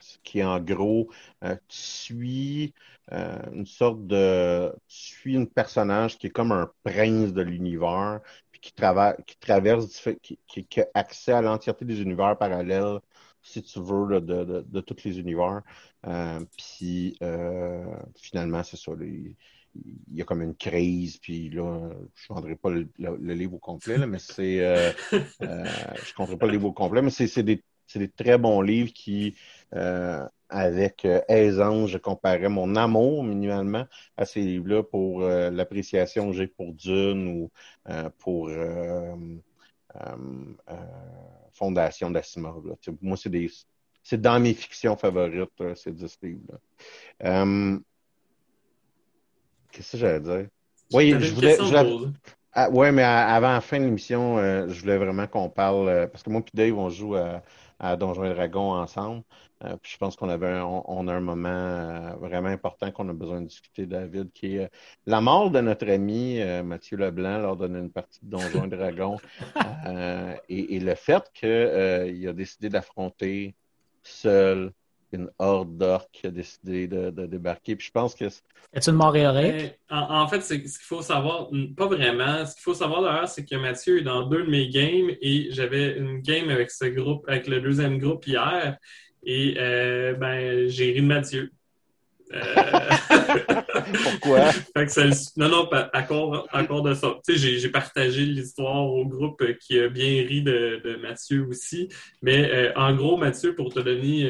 [0.00, 1.10] Ce qui, en gros,
[1.44, 2.74] euh, tu suis
[3.12, 4.72] euh, une sorte de...
[4.88, 8.20] Tu suis un personnage qui est comme un prince de l'univers,
[8.50, 12.98] puis qui, trava- qui traverse, qui, qui, a accès à l'entièreté des univers parallèles,
[13.42, 15.62] si tu veux, de, de, de tous les univers.
[16.06, 17.84] Euh, puis euh,
[18.16, 18.92] finalement, c'est ça.
[19.00, 19.36] il,
[19.74, 23.34] il y a comme une crise, puis là, je ne vendrai pas le, le- le
[23.34, 24.60] livre au complet, là, mais c'est.
[24.60, 24.92] euh,
[25.42, 25.66] euh,
[26.02, 27.62] je ne pas le livre au complet, mais c'est des,
[27.94, 29.36] des très bons livres qui,
[29.74, 36.46] euh, avec aisance, je comparais mon amour minimalement à ces livres-là pour l'appréciation que j'ai
[36.46, 37.50] pour Dune ou
[38.18, 38.48] pour
[41.52, 42.76] Fondation d'Asimov.
[43.00, 43.50] Moi, c'est des.
[44.02, 46.58] C'est dans mes fictions favorites, ces 10 livres-là.
[49.74, 50.46] Qu'est-ce que j'allais dire?
[50.92, 51.56] Oui, je voulais.
[51.56, 52.08] je
[52.56, 56.06] ah, ouais, mais avant la fin de l'émission, euh, je voulais vraiment qu'on parle, euh,
[56.06, 57.42] parce que moi et Dave, on joue à,
[57.80, 59.24] à Donjons et Dragons ensemble.
[59.64, 63.12] Euh, puis je pense qu'on avait un, on, a un moment vraiment important qu'on a
[63.12, 64.70] besoin de discuter, David, qui est
[65.04, 69.18] la mort de notre ami Mathieu Leblanc lors d'une partie de Donjons et Dragons.
[70.48, 73.54] Et, et le fait qu'il a décidé d'affronter
[74.02, 74.72] seul
[75.14, 77.76] une horde d'orques qui a décidé de, de débarquer.
[77.76, 78.24] Puis je pense que
[78.72, 79.52] Es-tu une mort héroïque?
[79.88, 82.44] Ben, en, en fait, c'est- ce qu'il faut savoir, pas vraiment.
[82.44, 85.48] Ce qu'il faut savoir d'ailleurs, c'est que Mathieu est dans deux de mes games et
[85.50, 88.76] j'avais une game avec ce groupe, avec le deuxième groupe hier.
[89.24, 91.50] Et euh, ben, j'ai ri de Mathieu.
[92.32, 92.90] Euh,
[94.02, 94.50] pourquoi?
[94.52, 97.18] fait que ça le- non, non, pas- à cause, à cause de ça.
[97.26, 101.88] Tu sais, j'ai- partagé l'histoire au groupe qui a bien ri de, de Mathieu aussi.
[102.22, 104.24] Mais euh, en gros, Mathieu, pour te donner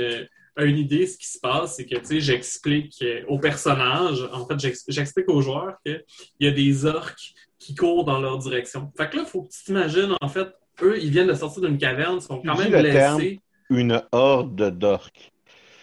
[0.56, 4.46] une idée, ce qui se passe, c'est que tu sais, j'explique euh, aux personnages, en
[4.46, 6.02] fait, j'ex- j'explique aux joueurs qu'il
[6.40, 8.92] y a des orques qui courent dans leur direction.
[8.96, 10.48] Fait que là, il faut que tu t'imagines, en fait,
[10.82, 13.16] eux, ils viennent de sortir d'une caverne, ils sont quand même le terme.
[13.18, 13.40] blessés.
[13.70, 15.32] Une horde d'orques.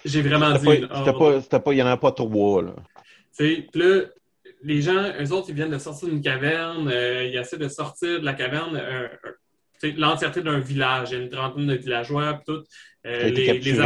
[0.06, 1.20] J'ai vraiment dit pas- une c'était horde.
[1.20, 2.76] pas- c'était pas- Il n'y en a pas trois, là.
[3.38, 4.02] Tu sais, là,
[4.64, 8.20] les gens, eux autres, ils viennent de sortir d'une caverne, euh, ils essaient de sortir
[8.20, 9.08] de la caverne euh,
[9.98, 11.10] l'entièreté d'un village.
[11.12, 12.64] Il y a une trentaine de villageois, puis tout.
[13.08, 13.80] Euh, les, les des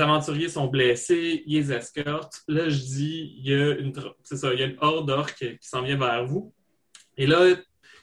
[0.00, 2.40] aventuriers, les sont blessés, ils les escortent.
[2.48, 3.92] Là, je dis, il y a une,
[4.22, 6.54] ça, il y a une horde d'orques qui s'en vient vers vous.
[7.18, 7.54] Et là,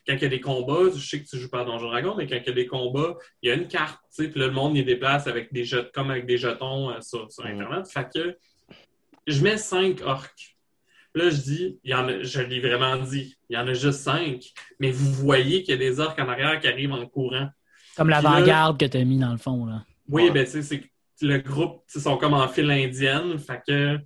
[0.08, 2.16] quand il y a des combats, je sais que tu joues pas à Donjon Dragon,
[2.16, 4.39] mais quand il y a des combats, il y a une carte, tu sais, puis
[4.39, 7.43] là, le monde y déplace avec des jetons, comme avec des jetons euh, sur, sur
[7.43, 7.47] Mm.
[7.47, 7.88] Internet.
[7.91, 8.38] Fait que
[9.26, 10.58] je mets cinq orques.
[11.16, 13.74] Là, je dis, il y en a, je l'ai vraiment dit, il y en a
[13.74, 17.06] juste cinq, mais vous voyez qu'il y a des orques en arrière qui arrivent en
[17.08, 17.50] courant.
[18.00, 19.66] Comme l'avant-garde que tu as mis dans le fond.
[19.66, 19.86] Là.
[20.08, 20.32] Oui, Ouais.
[20.32, 23.38] ben, tu sais, c'est le groupe, ils sont comme en file indienne.
[23.38, 24.00] Fait que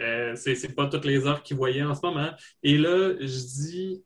[0.00, 2.30] Euh, c'est pas toutes les orques qui voyaient en ce moment.
[2.62, 4.02] Et là, je dis,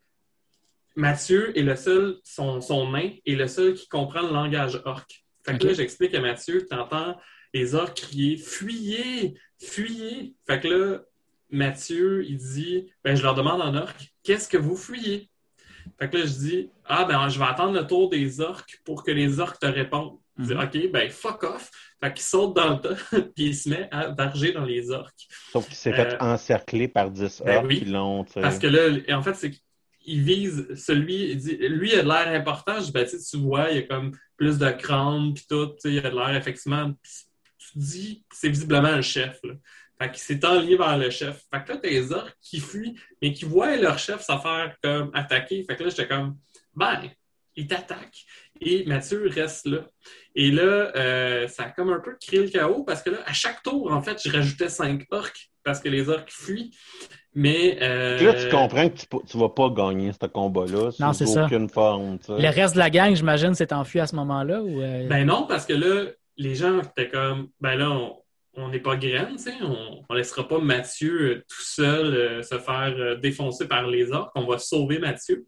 [0.96, 5.24] Mathieu est le seul, son, son nain est le seul qui comprend le langage orque.
[5.46, 7.16] Fait que là, j'explique à Mathieu, tu entends
[7.52, 9.34] les orques crier Fuyez!
[9.60, 10.34] Fuyez!
[10.48, 11.00] Fait que là,
[11.50, 15.30] Mathieu, il dit ben, Je leur demande en orque, qu'est-ce que vous fuyez?
[15.98, 19.02] Fait que là, je dis Ah, ben, je vais attendre le tour des orques pour
[19.02, 20.18] que les orques te répondent.
[20.38, 20.60] Il dit mhm.
[20.60, 21.70] OK, ben, fuck off.
[22.02, 22.96] Fait qu'il saute dans le tas,
[23.34, 25.26] puis il se met à varger dans les orques.
[25.52, 28.24] Sauf qu'il s'est fait euh, encercler par 10 ben orques qui l'ont.
[28.24, 32.08] Parce que là, en fait, c'est qu'il vise celui, il dit, lui, il a de
[32.08, 32.78] l'air important.
[32.78, 35.98] Je dis, ben, tu vois, il y a comme plus de crâne, puis tout, il
[36.04, 36.92] a de l'air, effectivement.
[37.58, 39.38] tu dis, c'est visiblement un chef.
[39.44, 39.54] Là.
[40.04, 41.44] Fait qu'il s'est enligné vers le chef.
[41.50, 44.76] Fait que là, t'as les orques qui fuient, mais qui voient leur chef se faire
[44.82, 45.64] comme attaquer.
[45.64, 46.36] Fait que là, j'étais comme,
[46.74, 47.00] ben,
[47.56, 48.24] il t'attaque.
[48.60, 49.78] Et Mathieu reste là.
[50.34, 53.32] Et là, euh, ça a comme un peu créé le chaos parce que là, à
[53.32, 56.70] chaque tour, en fait, je rajoutais cinq orques parce que les orques fuient.
[57.34, 57.78] Mais.
[57.80, 58.20] Euh...
[58.20, 60.90] Là, tu comprends que tu, ne vas pas gagner ce combat-là.
[61.00, 61.46] Non, c'est ça.
[61.46, 62.18] aucune forme.
[62.28, 64.60] Le reste de la gang, j'imagine, s'est enfui à ce moment-là?
[64.62, 65.08] Ou euh?
[65.08, 67.48] Ben non, parce que là, les gens étaient comme.
[67.60, 68.16] Ben là, on,
[68.56, 72.94] on n'est pas graine, on ne laissera pas Mathieu euh, tout seul euh, se faire
[72.98, 74.32] euh, défoncer par les orques.
[74.34, 75.44] On va sauver Mathieu.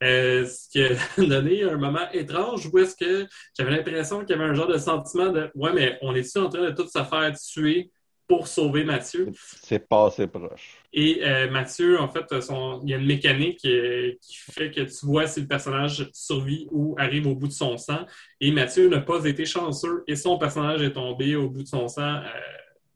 [0.00, 3.26] ce qui a donné un moment étrange où est-ce que
[3.56, 6.48] j'avais l'impression qu'il y avait un genre de sentiment de Ouais, mais on est-tu en
[6.48, 7.90] train de tout se faire tuer
[8.26, 9.30] pour sauver Mathieu.
[9.62, 10.80] C'est pas assez proche.
[10.92, 15.06] Et euh, Mathieu, en fait, il y a une mécanique euh, qui fait que tu
[15.06, 18.04] vois si le personnage survit ou arrive au bout de son sang.
[18.40, 21.88] Et Mathieu n'a pas été chanceux et son personnage est tombé au bout de son
[21.88, 22.28] sang euh,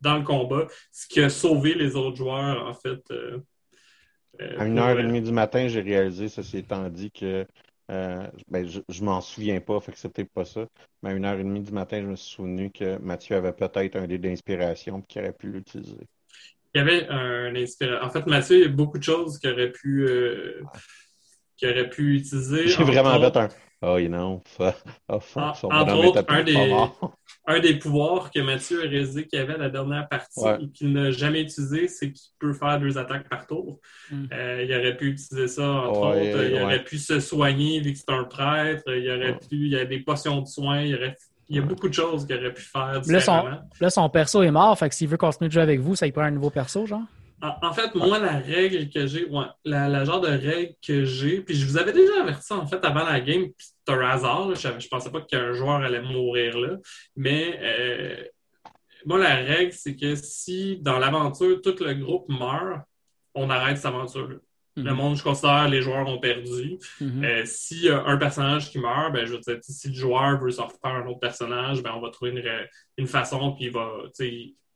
[0.01, 3.03] dans le combat, ce qui a sauvé les autres joueurs, en fait.
[4.57, 7.47] à une heure et demie du matin, j'ai réalisé, ceci étant dit, que
[7.91, 10.67] euh, ben, je, je m'en souviens pas, fait que c'est peut-être pas ça.
[11.03, 13.53] Mais à une heure et demie du matin, je me suis souvenu que Mathieu avait
[13.53, 16.07] peut-être un dé d'inspiration et qu'il aurait pu l'utiliser.
[16.75, 18.07] Il y avait un inspiration.
[18.07, 20.63] En fait, Mathieu, il y a beaucoup de choses qu'il aurait pu, euh,
[21.65, 22.69] aurait pu utiliser.
[22.69, 23.49] J'ai vraiment fait un
[23.83, 24.43] Oh, you know,
[25.09, 26.55] oh, fuck, entre autres, un des,
[27.47, 31.11] un des pouvoirs que Mathieu a réalisé qu'il avait la dernière partie et qu'il n'a
[31.11, 33.81] jamais utilisé, c'est qu'il peut faire deux attaques par tour.
[34.11, 34.27] Hmm.
[34.33, 36.45] Euh, il aurait pu utiliser ça, entre autres.
[36.45, 38.83] Il aurait pu se soigner vu que c'est un prêtre.
[38.89, 40.83] Il aurait pu, il y a des potions de soins.
[40.83, 41.17] Il, aurait,
[41.49, 43.45] il y a beaucoup de choses qu'il aurait pu faire là son,
[43.81, 44.79] là, son perso est mort.
[44.79, 46.85] Fait que s'il veut continuer de jouer avec vous, ça il prend un nouveau perso,
[46.85, 47.01] genre?
[47.43, 51.55] En, fait, moi, la règle que j'ai, ouais, la, genre de règle que j'ai, puis
[51.55, 54.69] je vous avais déjà averti en fait avant la game, puis c'est un hasard, je,
[54.79, 56.77] je, pensais pas qu'un joueur allait mourir là,
[57.17, 58.25] mais euh,
[59.07, 62.83] moi, la règle, c'est que si dans l'aventure, tout le groupe meurt,
[63.35, 64.37] on arrête cette aventure-là.
[64.77, 64.97] Le mhm.
[64.97, 66.79] monde, je considère, les joueurs ont perdu.
[67.01, 67.25] Mhm.
[67.25, 70.61] Euh, a un personnage qui meurt, ben, je veux dire, si le joueur veut se
[70.61, 72.43] refaire un autre personnage, ben, on va trouver une,
[72.97, 73.91] une façon, puis il va,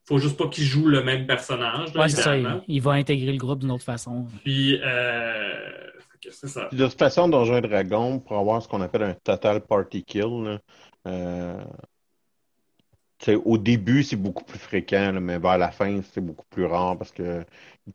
[0.07, 1.89] faut juste pas qu'il joue le même personnage.
[1.95, 2.35] Oui, c'est ça.
[2.67, 4.25] Il, va intégrer le groupe d'une autre façon.
[4.43, 5.89] Puis, euh,
[6.29, 6.69] c'est ça.
[6.71, 10.59] de toute façon, dans un dragon, pour avoir ce qu'on appelle un total party kill,
[11.07, 11.63] euh,
[13.43, 17.11] au début, c'est beaucoup plus fréquent, mais vers la fin, c'est beaucoup plus rare parce
[17.11, 17.45] qu'il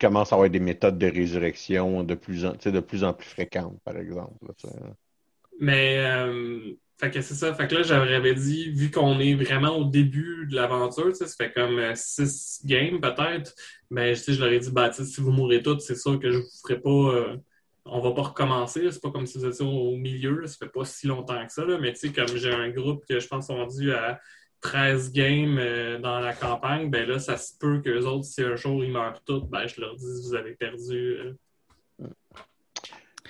[0.01, 3.79] commence à avoir des méthodes de résurrection de plus en, de plus, en plus fréquentes,
[3.85, 4.35] par exemple.
[5.61, 7.55] mais euh, fait que c'est ça.
[7.55, 11.53] Fait que là, j'avais dit, vu qu'on est vraiment au début de l'aventure, ça fait
[11.53, 13.55] comme euh, six games peut-être,
[13.91, 16.49] ben, je leur ai dit, bah, si vous mourrez tous, c'est sûr que je vous
[16.63, 16.91] ferai pas.
[16.91, 17.37] Euh,
[17.87, 18.91] on va pas recommencer.
[18.91, 20.47] C'est pas comme si vous étiez au milieu.
[20.47, 21.65] ça fait pas si longtemps que ça.
[21.81, 24.21] mais tu sais, comme j'ai un groupe que je pense sont rendus à
[24.61, 28.57] 13 games euh, dans la campagne, ben là, ça se peut qu'eux autres, si un
[28.57, 31.35] jour ils meurent tous, ben je leur dis, vous avez perdu.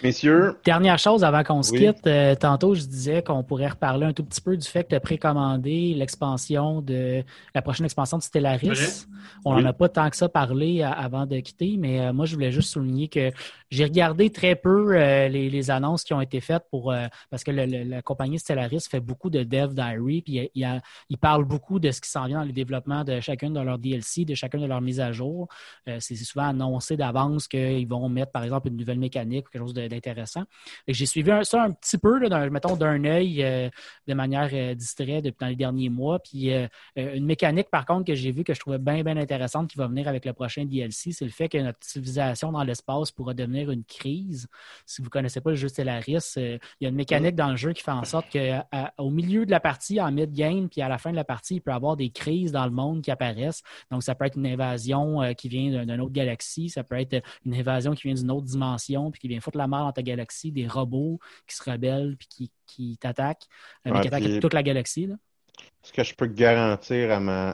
[0.03, 0.57] Messieurs.
[0.65, 4.25] Dernière chose avant qu'on se quitte, euh, tantôt je disais qu'on pourrait reparler un tout
[4.25, 7.23] petit peu du fait que tu as précommandé l'expansion de
[7.55, 9.07] la prochaine expansion de Stellaris.
[9.45, 12.25] On n'en a pas tant que ça parlé euh, avant de quitter, mais euh, moi
[12.25, 13.31] je voulais juste souligner que
[13.71, 16.93] j'ai regardé très peu les, annonces qui ont été faites pour
[17.31, 21.79] parce que la compagnie Stellaris fait beaucoup de dev diary, puis il, il, parle beaucoup
[21.79, 24.63] de ce qui s'en vient dans le développement de chacune de leurs DLC, de chacune
[24.63, 25.49] de leurs mises à jour.
[25.99, 29.75] C'est souvent annoncé d'avance qu'ils vont mettre par exemple une nouvelle mécanique ou quelque chose
[29.75, 30.45] de d'intéressant.
[30.89, 32.19] J'ai suivi ça un petit peu,
[32.51, 33.69] mettons, d'un œil euh,
[34.07, 36.19] de manière euh, distraite depuis dans les derniers mois.
[36.19, 36.67] Puis euh,
[36.97, 39.87] une mécanique, par contre, que j'ai vue que je trouvais bien, bien intéressante qui va
[39.87, 43.71] venir avec le prochain DLC, c'est le fait que notre civilisation dans l'espace pourra devenir
[43.71, 44.49] une crise.
[44.87, 47.57] Si vous ne connaissez pas le jeu Stellaris, il y a une mécanique dans le
[47.57, 50.99] jeu qui fait en sorte qu'au milieu de la partie, en mid-game, puis à la
[50.99, 53.63] fin de la partie, il peut y avoir des crises dans le monde qui apparaissent.
[53.91, 57.55] Donc, ça peut être une invasion qui vient d'une autre galaxie, ça peut être une
[57.55, 60.67] invasion qui vient d'une autre dimension, puis qui vient foutre la dans ta galaxie, des
[60.67, 63.47] robots qui se rebellent puis qui, qui t'attaquent,
[63.85, 65.09] mais qui attaquent toute la galaxie.
[65.83, 67.51] Ce que je peux garantir à ma,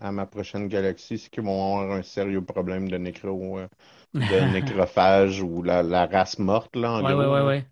[0.00, 3.68] à, ma prochaine galaxie, c'est qu'ils vont avoir un sérieux problème de nécro, euh,
[4.14, 7.12] de nécrophage ou la, la, race morte, là, ouais.
[7.12, 7.64] Oui, oui, oui.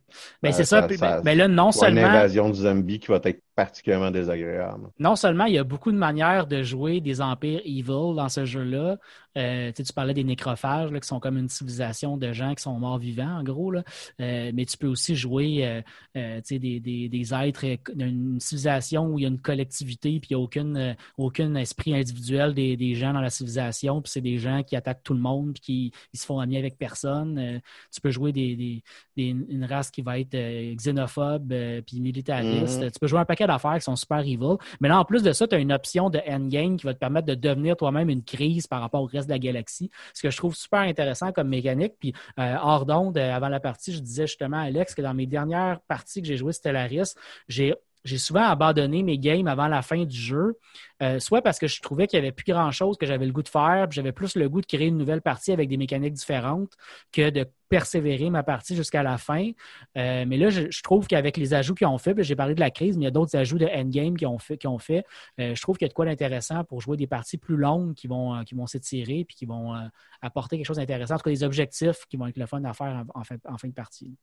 [0.43, 0.87] Ben, c'est ça.
[0.87, 2.01] Ben, ben, là, non seulement.
[2.01, 4.89] Une invasion de zombies qui va être particulièrement désagréable.
[4.99, 8.45] Non seulement il y a beaucoup de manières de jouer des empires evil dans ce
[8.45, 8.97] jeu-là.
[9.37, 12.79] Euh, tu parlais des nécrophages là, qui sont comme une civilisation de gens qui sont
[12.79, 13.71] morts vivants, en gros.
[13.71, 13.83] Là.
[14.21, 15.83] Euh, mais tu peux aussi jouer euh,
[16.17, 20.26] euh des, des, des, êtres d'une civilisation où il y a une collectivité puis il
[20.30, 24.03] n'y a aucune, euh, aucun esprit individuel des, des, gens dans la civilisation.
[24.03, 26.57] Puis c'est des gens qui attaquent tout le monde puis qui ils se font amis
[26.57, 27.39] avec personne.
[27.39, 27.59] Euh,
[27.93, 28.82] tu peux jouer des,
[29.16, 30.37] une race qui va être
[30.74, 31.55] xénophobe
[31.87, 32.80] puis militariste.
[32.80, 32.93] Mm-hmm.
[32.93, 34.57] Tu peux jouer un paquet d'affaires qui sont super evil.
[34.80, 36.99] Mais là, en plus de ça, tu as une option de endgame qui va te
[36.99, 39.91] permettre de devenir toi-même une crise par rapport au reste de la galaxie.
[40.14, 41.95] Ce que je trouve super intéressant comme mécanique.
[41.99, 45.14] Puis euh, hors d'onde, euh, avant la partie, je disais justement à Alex que dans
[45.14, 47.14] mes dernières parties que j'ai joué Stellaris,
[47.49, 47.74] j'ai
[48.07, 50.59] j'ai souvent abandonné mes games avant la fin du jeu,
[51.03, 53.43] euh, soit parce que je trouvais qu'il n'y avait plus grand-chose que j'avais le goût
[53.43, 56.73] de faire, j'avais plus le goût de créer une nouvelle partie avec des mécaniques différentes
[57.13, 59.51] que de persévérer ma partie jusqu'à la fin.
[59.97, 62.71] Euh, mais là, je, trouve qu'avec les ajouts qu'ils ont fait, j'ai parlé de la
[62.71, 64.57] crise, mais il y a d'autres ajouts de endgame qui ont fait.
[64.57, 65.05] Qui ont fait
[65.41, 67.95] euh, je trouve qu'il y a de quoi d'intéressant pour jouer des parties plus longues
[67.95, 69.75] qui vont, qui vont s'étirer puis qui vont
[70.23, 72.73] apporter quelque chose d'intéressant, en tout cas des objectifs qui vont être le fun à
[72.73, 74.17] faire en fin de partie.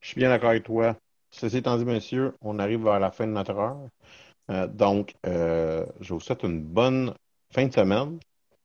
[0.00, 0.98] Je suis bien d'accord avec toi.
[1.30, 3.88] Ceci étant dit, monsieur, on arrive vers la fin de notre heure.
[4.50, 7.14] Euh, donc, euh, je vous souhaite une bonne
[7.52, 8.18] fin de semaine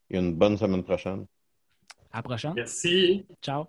[0.09, 1.25] et une bonne semaine prochaine.
[2.11, 2.53] À la prochaine.
[2.55, 3.25] Merci.
[3.41, 3.67] Ciao.